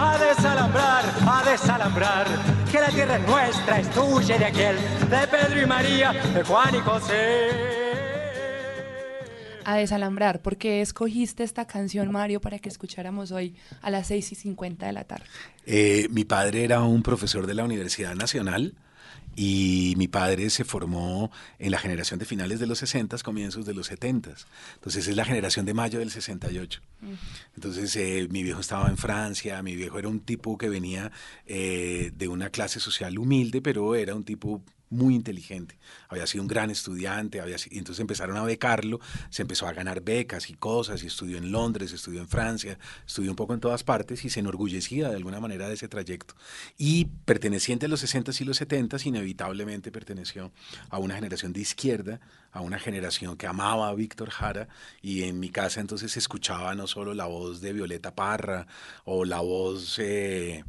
[0.00, 2.26] A desalambrar, a desalambrar,
[2.94, 6.78] tierra es nuestra, es tuya y de aquel, de Pedro y María, de Juan y
[6.78, 7.48] José.
[9.64, 10.42] a desalambrar.
[10.42, 14.86] ¿Por qué escogiste esta canción, Mario, para que escucháramos hoy a las 6 y 50
[14.86, 15.24] de la tarde?
[15.66, 18.74] Eh, mi padre era un profesor de la Universidad Nacional
[19.34, 23.74] y mi padre se formó en la generación de finales de los 60, comienzos de
[23.74, 24.34] los 70.
[24.74, 26.80] Entonces es la generación de mayo del 68.
[27.54, 31.10] Entonces eh, mi viejo estaba en Francia, mi viejo era un tipo que venía
[31.46, 34.62] eh, de una clase social humilde, pero era un tipo
[34.92, 35.78] muy inteligente,
[36.08, 40.50] había sido un gran estudiante, había, entonces empezaron a becarlo, se empezó a ganar becas
[40.50, 44.24] y cosas, y estudió en Londres, estudió en Francia, estudió un poco en todas partes
[44.24, 46.34] y se enorgullecía de alguna manera de ese trayecto.
[46.76, 50.52] Y perteneciente a los 60s y los 70s, inevitablemente perteneció
[50.90, 52.20] a una generación de izquierda,
[52.52, 54.68] a una generación que amaba a Víctor Jara,
[55.00, 58.66] y en mi casa entonces escuchaba no solo la voz de Violeta Parra
[59.04, 59.98] o la voz...
[59.98, 60.64] Eh,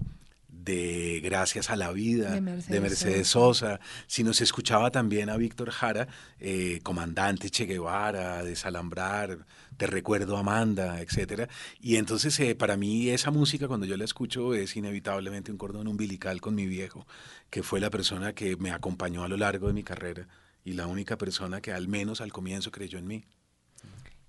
[0.63, 6.07] de Gracias a la Vida, de Mercedes, Sosa, sino se escuchaba también a Víctor Jara,
[6.39, 9.45] eh, comandante Che Guevara, Desalambrar,
[9.77, 11.49] Te Recuerdo Amanda, etcétera.
[11.79, 15.87] Y entonces eh, para mí esa música cuando yo la escucho es inevitablemente un cordón
[15.87, 17.05] umbilical con mi viejo,
[17.49, 20.27] que fue la persona que me acompañó a lo largo de mi carrera
[20.63, 23.25] y la única persona que al menos al comienzo creyó en mí.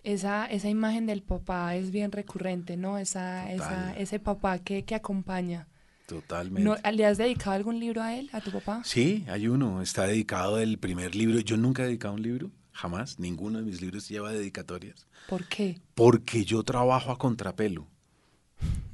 [0.02, 2.98] Esa, esa imagen del papá es bien recurrente, ¿no?
[2.98, 5.66] Esa, esa ese papá que, que acompaña.
[6.06, 6.92] Totalmente.
[6.92, 8.82] ¿Le has dedicado algún libro a él, a tu papá?
[8.84, 9.80] Sí, hay uno.
[9.80, 11.40] Está dedicado el primer libro.
[11.40, 13.18] Yo nunca he dedicado un libro, jamás.
[13.18, 15.06] Ninguno de mis libros lleva dedicatorias.
[15.28, 15.80] ¿Por qué?
[15.94, 17.86] Porque yo trabajo a contrapelo.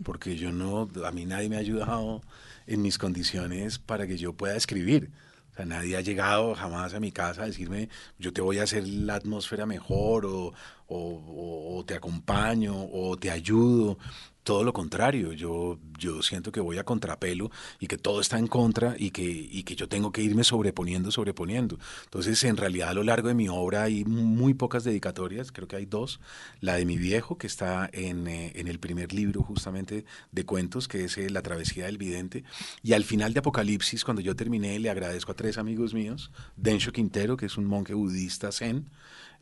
[0.05, 2.23] Porque yo no, a mí nadie me ha ayudado
[2.67, 5.11] en mis condiciones para que yo pueda escribir.
[5.53, 7.89] O sea, nadie ha llegado jamás a mi casa a decirme,
[8.21, 10.53] yo te voy a hacer la atmósfera mejor o,
[10.87, 13.99] o te acompaño o te ayudo
[14.43, 18.49] todo lo contrario, yo, yo siento que voy a contrapelo y que todo está en
[18.49, 21.79] contra y que, y que yo tengo que irme sobreponiendo, sobreponiendo.
[22.05, 25.77] Entonces, en realidad, a lo largo de mi obra hay muy pocas dedicatorias, creo que
[25.77, 26.21] hay dos.
[26.61, 30.89] La de mi viejo, que está en, eh, en el primer libro justamente de cuentos,
[30.89, 32.45] que es eh, La travesía del vidente.
[32.83, 36.93] Y al final de Apocalipsis, cuando yo terminé, le agradezco a tres amigos míos, Densho
[36.93, 38.89] Quintero, que es un monje budista zen,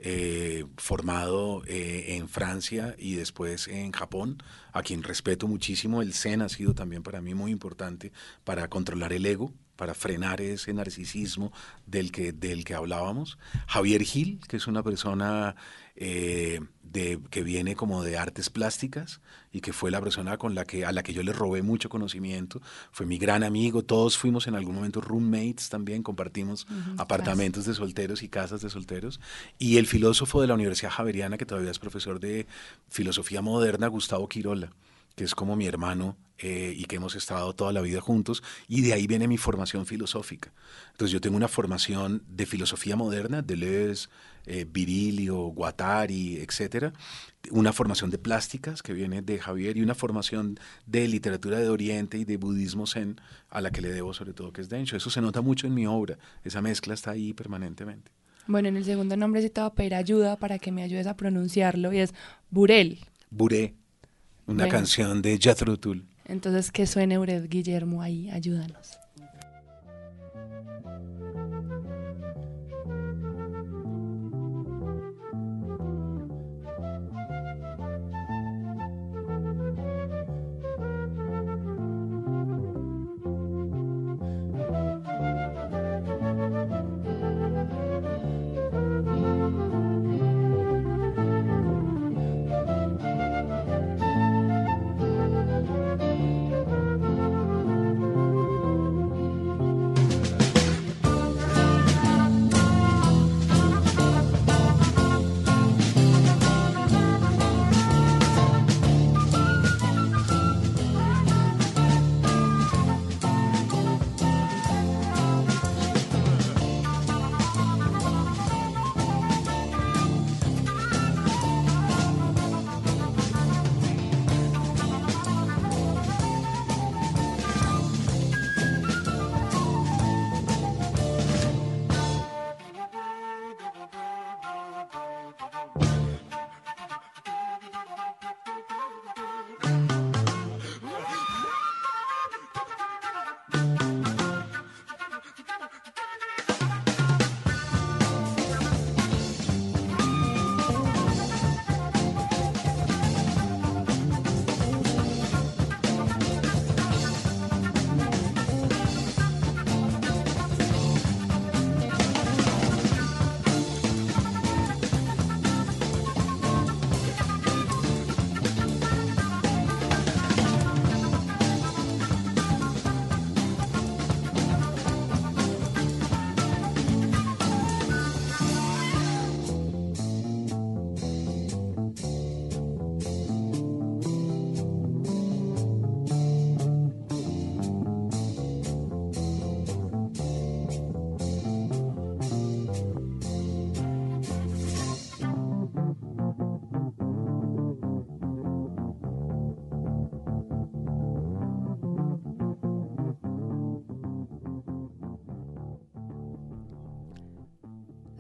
[0.00, 4.40] eh, formado eh, en Francia y después en Japón,
[4.72, 6.02] a quien respeto muchísimo.
[6.02, 8.12] El Zen ha sido también para mí muy importante
[8.44, 11.52] para controlar el ego, para frenar ese narcisismo
[11.86, 13.38] del que, del que hablábamos.
[13.68, 15.54] Javier Gil, que es una persona
[15.94, 19.20] eh, de, que viene como de artes plásticas
[19.52, 21.88] y que fue la persona con la que, a la que yo le robé mucho
[21.90, 27.74] conocimiento, fue mi gran amigo, todos fuimos en algún momento roommates también, compartimos apartamentos de
[27.74, 29.20] solteros y casas de solteros,
[29.58, 32.48] y el filósofo de la Universidad Javeriana, que todavía es profesor de
[32.88, 34.72] filosofía moderna, Gustavo Quirola
[35.18, 38.82] que es como mi hermano eh, y que hemos estado toda la vida juntos, y
[38.82, 40.52] de ahí viene mi formación filosófica.
[40.92, 44.08] Entonces yo tengo una formación de filosofía moderna, Deleuze,
[44.46, 46.92] eh, Virilio, Guattari, etcétera,
[47.50, 52.16] una formación de plásticas que viene de Javier y una formación de literatura de Oriente
[52.16, 54.96] y de budismo zen a la que le debo sobre todo que es Densho.
[54.96, 58.12] Eso se nota mucho en mi obra, esa mezcla está ahí permanentemente.
[58.46, 61.08] Bueno, en el segundo nombre sí te voy a pedir ayuda para que me ayudes
[61.08, 62.14] a pronunciarlo y es
[62.50, 63.00] Burel.
[63.30, 63.74] Buré,
[64.48, 66.08] una canción de Jethro Tull.
[66.24, 68.98] Entonces, que suene Ured Guillermo ahí, ayúdanos.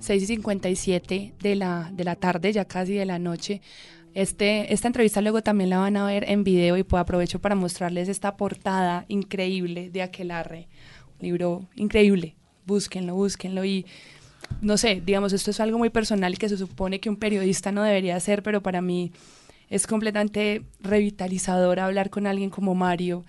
[0.08, 3.60] 6 y 57 de la, de la tarde, ya casi de la noche.
[4.14, 7.54] Este, esta entrevista luego también la van a ver en video y pues aprovecho para
[7.54, 10.66] mostrarles esta portada increíble de Aquelarre.
[11.20, 12.36] Un libro increíble.
[12.64, 13.84] Búsquenlo, búsquenlo y
[14.62, 17.82] no sé, digamos, esto es algo muy personal que se supone que un periodista no
[17.82, 19.12] debería hacer, pero para mí
[19.68, 23.26] es completamente revitalizador hablar con alguien como Mario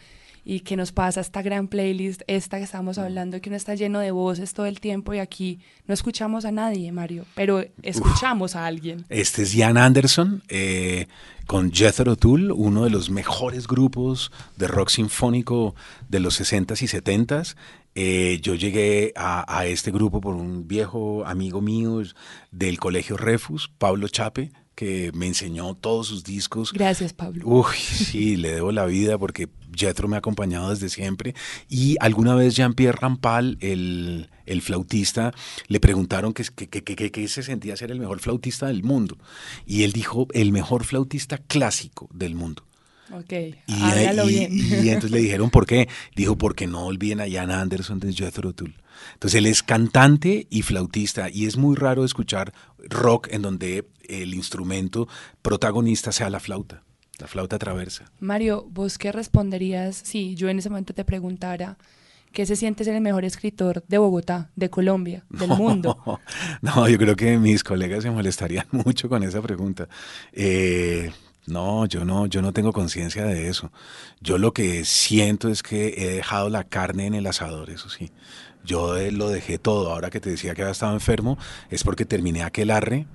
[0.49, 3.99] y que nos pasa esta gran playlist, esta que estamos hablando, que uno está lleno
[3.99, 8.65] de voces todo el tiempo y aquí no escuchamos a nadie, Mario, pero escuchamos a
[8.65, 9.05] alguien.
[9.09, 11.05] Este es Jan Anderson eh,
[11.45, 15.75] con Jethro Tull, uno de los mejores grupos de rock sinfónico
[16.07, 17.55] de los 60s y 70s.
[17.93, 22.01] Eh, yo llegué a, a, este grupo por un viejo amigo mío
[22.49, 26.71] del colegio Refus, Pablo Chape, que me enseñó todos sus discos.
[26.71, 27.45] Gracias, Pablo.
[27.45, 31.35] Uy, sí, le debo la vida porque Jethro me ha acompañado desde siempre.
[31.67, 35.33] Y alguna vez Jean-Pierre Rampal, el, el, flautista,
[35.67, 39.17] le preguntaron qué que, que, que, se sentía ser el mejor flautista del mundo.
[39.65, 42.63] Y él dijo, el mejor flautista clásico del mundo.
[43.11, 43.33] Ok,
[43.67, 44.51] y, hágalo y, bien.
[44.53, 45.89] y entonces le dijeron, ¿por qué?
[46.15, 48.75] Dijo, porque no olviden a Jan Anderson de Jethro Tull.
[49.13, 52.53] Entonces él es cantante y flautista y es muy raro escuchar
[52.89, 55.07] rock en donde el instrumento
[55.41, 56.83] protagonista sea la flauta,
[57.19, 58.11] la flauta traversa.
[58.19, 61.77] Mario, ¿vos qué responderías si yo en ese momento te preguntara
[62.31, 66.19] qué se siente ser el mejor escritor de Bogotá, de Colombia, del no, mundo?
[66.61, 69.87] No, yo creo que mis colegas se molestarían mucho con esa pregunta.
[70.31, 71.11] Eh,
[71.49, 73.71] no, yo no, yo no tengo conciencia de eso.
[74.21, 78.11] Yo lo que siento es que he dejado la carne en el asador, eso sí.
[78.63, 79.91] Yo lo dejé todo.
[79.91, 81.37] Ahora que te decía que había estado enfermo,
[81.69, 83.07] es porque terminé aquel arre.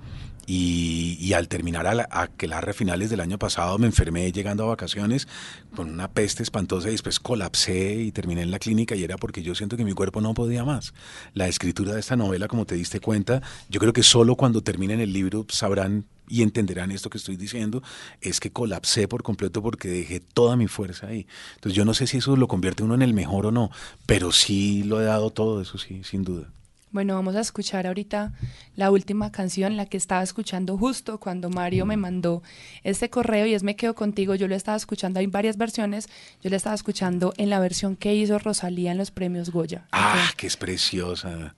[0.47, 4.67] Y, y, al terminar a, la, a finales del año pasado me enfermé llegando a
[4.67, 5.27] vacaciones
[5.75, 9.41] con una peste espantosa y después colapsé y terminé en la clínica y era porque
[9.41, 10.93] yo siento que mi cuerpo no podía más.
[11.33, 14.99] La escritura de esta novela, como te diste cuenta, yo creo que solo cuando terminen
[14.99, 17.83] el libro sabrán y entenderán esto que estoy diciendo,
[18.21, 21.27] es que colapsé por completo porque dejé toda mi fuerza ahí.
[21.55, 23.71] Entonces yo no sé si eso lo convierte uno en el mejor o no,
[24.05, 26.49] pero sí lo he dado todo, eso sí, sin duda.
[26.95, 28.31] Bueno, vamos a escuchar ahorita
[28.77, 32.41] la última canción, la que estaba escuchando justo cuando Mario me mandó
[32.85, 34.33] este correo y es Me Quedo Contigo.
[34.33, 36.07] Yo lo estaba escuchando, hay varias versiones.
[36.41, 39.85] Yo la estaba escuchando en la versión que hizo Rosalía en los premios Goya.
[39.91, 41.53] Ah, que es preciosa.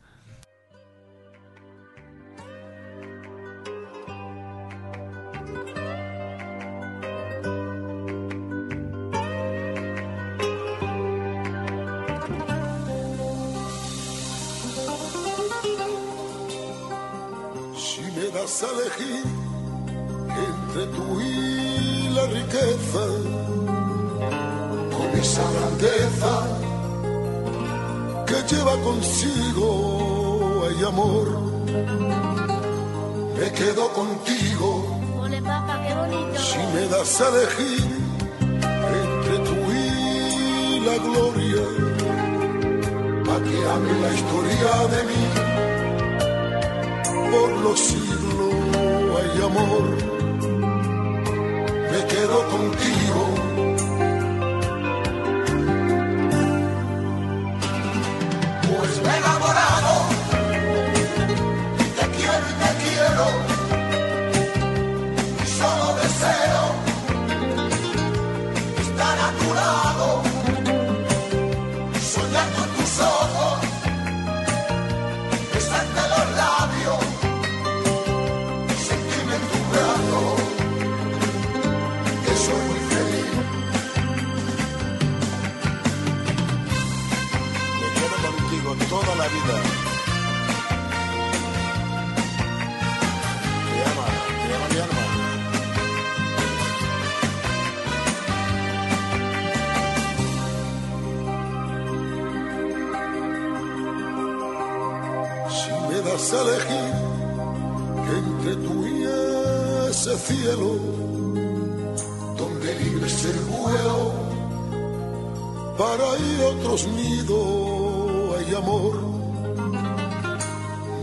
[115.77, 118.37] Para ir a otros nidos.
[118.37, 119.17] Hay amor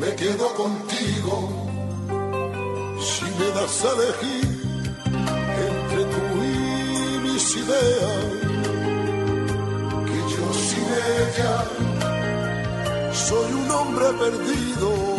[0.05, 1.35] me quedo contigo.
[3.01, 4.49] Si me das a elegir
[5.69, 8.19] entre tú y mis ideas
[10.09, 10.89] que yo sin
[11.21, 11.55] ella
[13.13, 15.14] soy un hombre perdido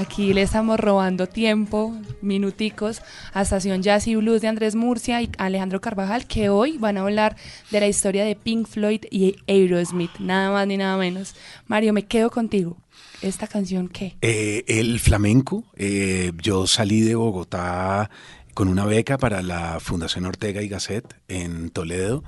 [0.00, 3.02] Aquí le estamos robando tiempo minuticos
[3.34, 7.02] a Estación Jazz y Blues de Andrés Murcia y Alejandro Carvajal, que hoy van a
[7.02, 7.36] hablar
[7.70, 11.34] de la historia de Pink Floyd y Aerosmith, nada más ni nada menos.
[11.66, 12.78] Mario, me quedo contigo.
[13.20, 14.16] ¿Esta canción qué?
[14.22, 15.64] Eh, el flamenco.
[15.76, 18.08] Eh, yo salí de Bogotá
[18.54, 22.24] con una beca para la Fundación Ortega y Gasset en Toledo.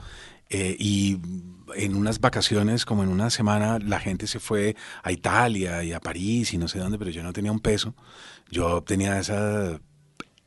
[0.50, 1.16] Eh, y
[1.74, 6.00] en unas vacaciones, como en una semana, la gente se fue a Italia y a
[6.00, 7.94] París y no sé dónde, pero yo no tenía un peso.
[8.50, 9.80] Yo tenía esa,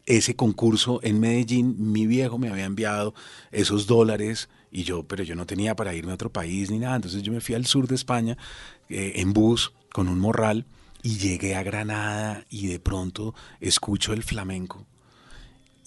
[0.05, 3.13] ese concurso en Medellín, mi viejo me había enviado
[3.51, 6.97] esos dólares y yo, pero yo no tenía para irme a otro país ni nada.
[6.97, 8.38] Entonces yo me fui al sur de España
[8.89, 10.65] en bus con un morral
[11.01, 14.86] y llegué a Granada y de pronto escucho el flamenco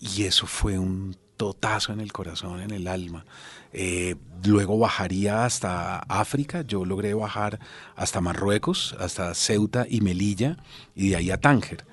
[0.00, 3.24] y eso fue un totazo en el corazón, en el alma.
[3.72, 7.58] Eh, luego bajaría hasta África, yo logré bajar
[7.96, 10.56] hasta Marruecos, hasta Ceuta y Melilla
[10.94, 11.84] y de ahí a Tánger.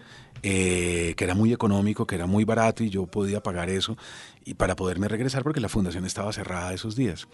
[0.48, 3.98] Eh, que era muy económico, que era muy barato y yo podía pagar eso
[4.46, 7.28] y para poderme regresar porque la fundación estaba cerrada esos días.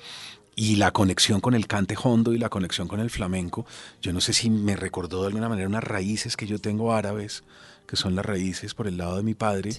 [0.55, 3.65] Y la conexión con el cante hondo y la conexión con el flamenco,
[4.01, 7.43] yo no sé si me recordó de alguna manera unas raíces que yo tengo árabes,
[7.85, 9.71] que son las raíces por el lado de mi padre,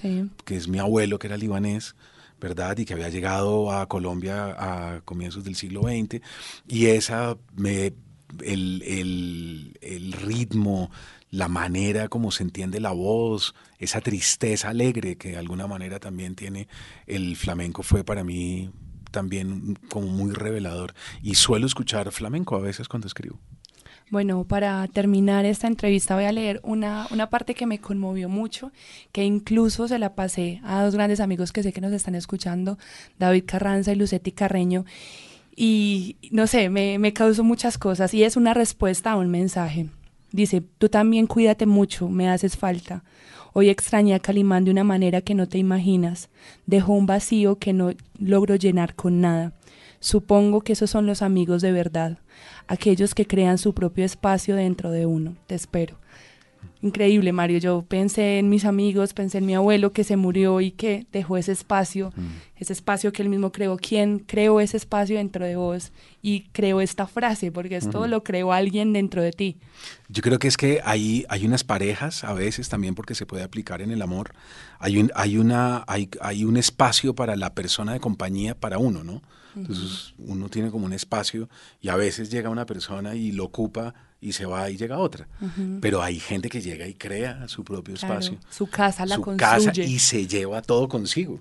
[0.45, 1.95] que es mi abuelo que era libanés,
[2.43, 2.77] ¿verdad?
[2.77, 6.21] Y que había llegado a Colombia a comienzos del siglo XX.
[6.67, 7.95] Y esa, me,
[8.45, 10.91] el, el, el ritmo,
[11.31, 16.35] la manera como se entiende la voz, esa tristeza alegre que de alguna manera también
[16.35, 16.69] tiene
[17.07, 18.71] el flamenco fue para mí
[19.11, 20.95] también como muy revelador.
[21.23, 23.39] Y suelo escuchar flamenco a veces cuando escribo.
[24.13, 28.71] Bueno, para terminar esta entrevista voy a leer una, una parte que me conmovió mucho,
[29.11, 32.77] que incluso se la pasé a dos grandes amigos que sé que nos están escuchando,
[33.19, 34.85] David Carranza y Lucetti Carreño,
[35.57, 39.89] y no sé, me, me causó muchas cosas y es una respuesta a un mensaje.
[40.31, 43.05] Dice, tú también cuídate mucho, me haces falta.
[43.55, 46.29] Hoy extrañé a Calimán de una manera que no te imaginas.
[46.67, 49.55] Dejó un vacío que no logro llenar con nada.
[50.03, 52.19] Supongo que esos son los amigos de verdad,
[52.67, 55.37] aquellos que crean su propio espacio dentro de uno.
[55.47, 55.97] Te espero.
[56.81, 57.59] Increíble, Mario.
[57.59, 61.37] Yo pensé en mis amigos, pensé en mi abuelo que se murió y que dejó
[61.37, 62.27] ese espacio, mm.
[62.57, 63.77] ese espacio que él mismo creó.
[63.77, 65.93] ¿Quién creó ese espacio dentro de vos?
[66.21, 69.59] Y creó esta frase, porque esto lo creó alguien dentro de ti.
[70.09, 73.45] Yo creo que es que hay, hay unas parejas, a veces también porque se puede
[73.45, 74.33] aplicar en el amor,
[74.81, 79.05] hay un, hay una, hay, hay un espacio para la persona de compañía para uno,
[79.05, 79.23] ¿no?
[79.57, 81.49] Entonces uno tiene como un espacio
[81.81, 85.29] y a veces llega una persona y lo ocupa y se va y llega otra.
[85.81, 88.39] Pero hay gente que llega y crea su propio espacio.
[88.51, 89.67] su casa la su construye.
[89.67, 91.41] casa y se lleva todo consigo.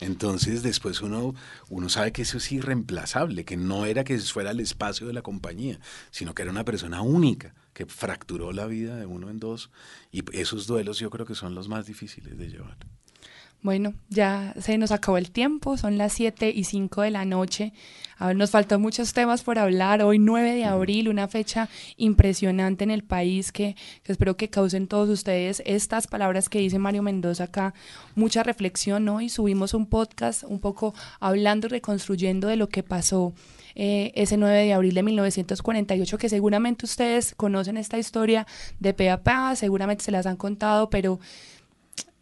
[0.00, 1.34] Entonces después uno,
[1.68, 5.22] uno sabe que eso es irreemplazable, que no era que fuera el espacio de la
[5.22, 5.78] compañía,
[6.10, 9.70] sino que era una persona única que fracturó la vida de uno en dos.
[10.10, 12.76] Y esos duelos yo creo que son los más difíciles de llevar.
[13.62, 17.72] Bueno, ya se nos acabó el tiempo, son las 7 y 5 de la noche.
[18.18, 20.02] A ver, nos faltan muchos temas por hablar.
[20.02, 25.08] Hoy 9 de abril, una fecha impresionante en el país que, espero que causen todos
[25.08, 27.72] ustedes estas palabras que dice Mario Mendoza acá.
[28.16, 29.20] Mucha reflexión, ¿no?
[29.20, 33.32] Y subimos un podcast un poco hablando y reconstruyendo de lo que pasó
[33.76, 38.44] eh, ese 9 de abril de 1948, que seguramente ustedes conocen esta historia
[38.80, 41.20] de pe a pa, seguramente se las han contado, pero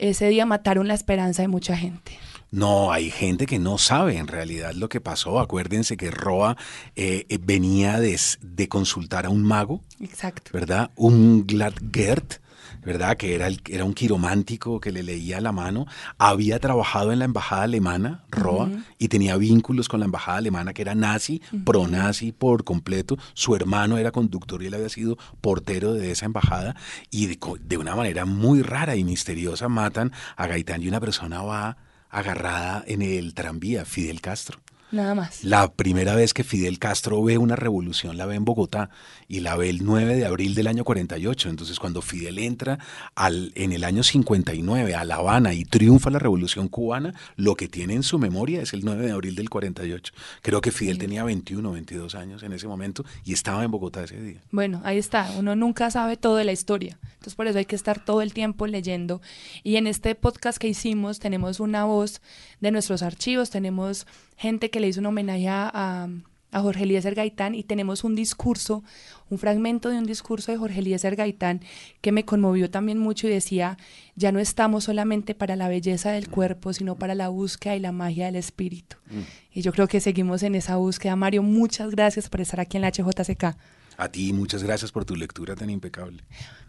[0.01, 2.18] ese día mataron la esperanza de mucha gente.
[2.51, 5.38] No, hay gente que no sabe en realidad lo que pasó.
[5.38, 6.57] Acuérdense que Roa
[6.96, 9.82] eh, eh, venía de, de, consultar a un mago.
[10.01, 10.51] Exacto.
[10.53, 10.90] ¿Verdad?
[10.96, 12.40] Un Gladgert
[12.84, 13.16] ¿verdad?
[13.16, 15.86] Que era, el, era un quiromántico que le leía la mano.
[16.18, 20.82] Había trabajado en la embajada alemana, Roa, y tenía vínculos con la embajada alemana que
[20.82, 23.18] era nazi, pro-nazi por completo.
[23.34, 26.76] Su hermano era conductor y él había sido portero de esa embajada.
[27.10, 31.42] Y de, de una manera muy rara y misteriosa matan a Gaitán y una persona
[31.42, 31.76] va
[32.10, 34.58] agarrada en el tranvía, Fidel Castro.
[34.93, 35.45] Nada más.
[35.45, 38.91] La primera vez que Fidel Castro ve una revolución la ve en Bogotá
[39.28, 41.49] y la ve el 9 de abril del año 48.
[41.49, 42.78] Entonces cuando Fidel entra
[43.14, 47.68] al, en el año 59 a La Habana y triunfa la revolución cubana, lo que
[47.68, 50.12] tiene en su memoria es el 9 de abril del 48.
[50.43, 54.20] Creo que Fidel tenía 21, 22 años en ese momento y estaba en Bogotá ese
[54.20, 54.41] día.
[54.51, 55.30] Bueno, ahí está.
[55.38, 56.99] Uno nunca sabe todo de la historia.
[57.03, 59.20] Entonces por eso hay que estar todo el tiempo leyendo.
[59.62, 62.20] Y en este podcast que hicimos tenemos una voz
[62.61, 64.07] de nuestros archivos, tenemos
[64.41, 66.09] gente que le hizo un homenaje a,
[66.51, 68.82] a Jorge Eliezer Gaitán y tenemos un discurso,
[69.28, 71.61] un fragmento de un discurso de Jorge Eliezer Gaitán
[72.01, 73.76] que me conmovió también mucho y decía,
[74.16, 77.93] ya no estamos solamente para la belleza del cuerpo, sino para la búsqueda y la
[77.93, 78.97] magia del espíritu.
[79.11, 79.20] Mm.
[79.53, 81.16] Y yo creo que seguimos en esa búsqueda.
[81.16, 83.57] Mario, muchas gracias por estar aquí en la HJCK.
[84.01, 86.22] A ti muchas gracias por tu lectura tan impecable.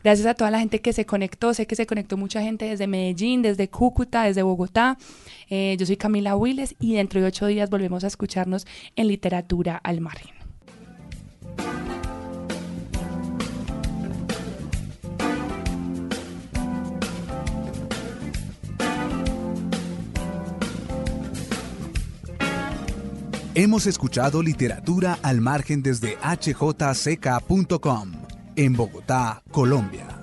[0.03, 1.53] Gracias a toda la gente que se conectó.
[1.53, 4.97] Sé que se conectó mucha gente desde Medellín, desde Cúcuta, desde Bogotá.
[5.49, 8.67] Eh, yo soy Camila Willes y dentro de ocho días volvemos a escucharnos
[8.97, 10.31] en Literatura al Margen.
[23.53, 28.11] Hemos escuchado literatura al margen desde hjck.com
[28.55, 30.20] en Bogotá, Colombia.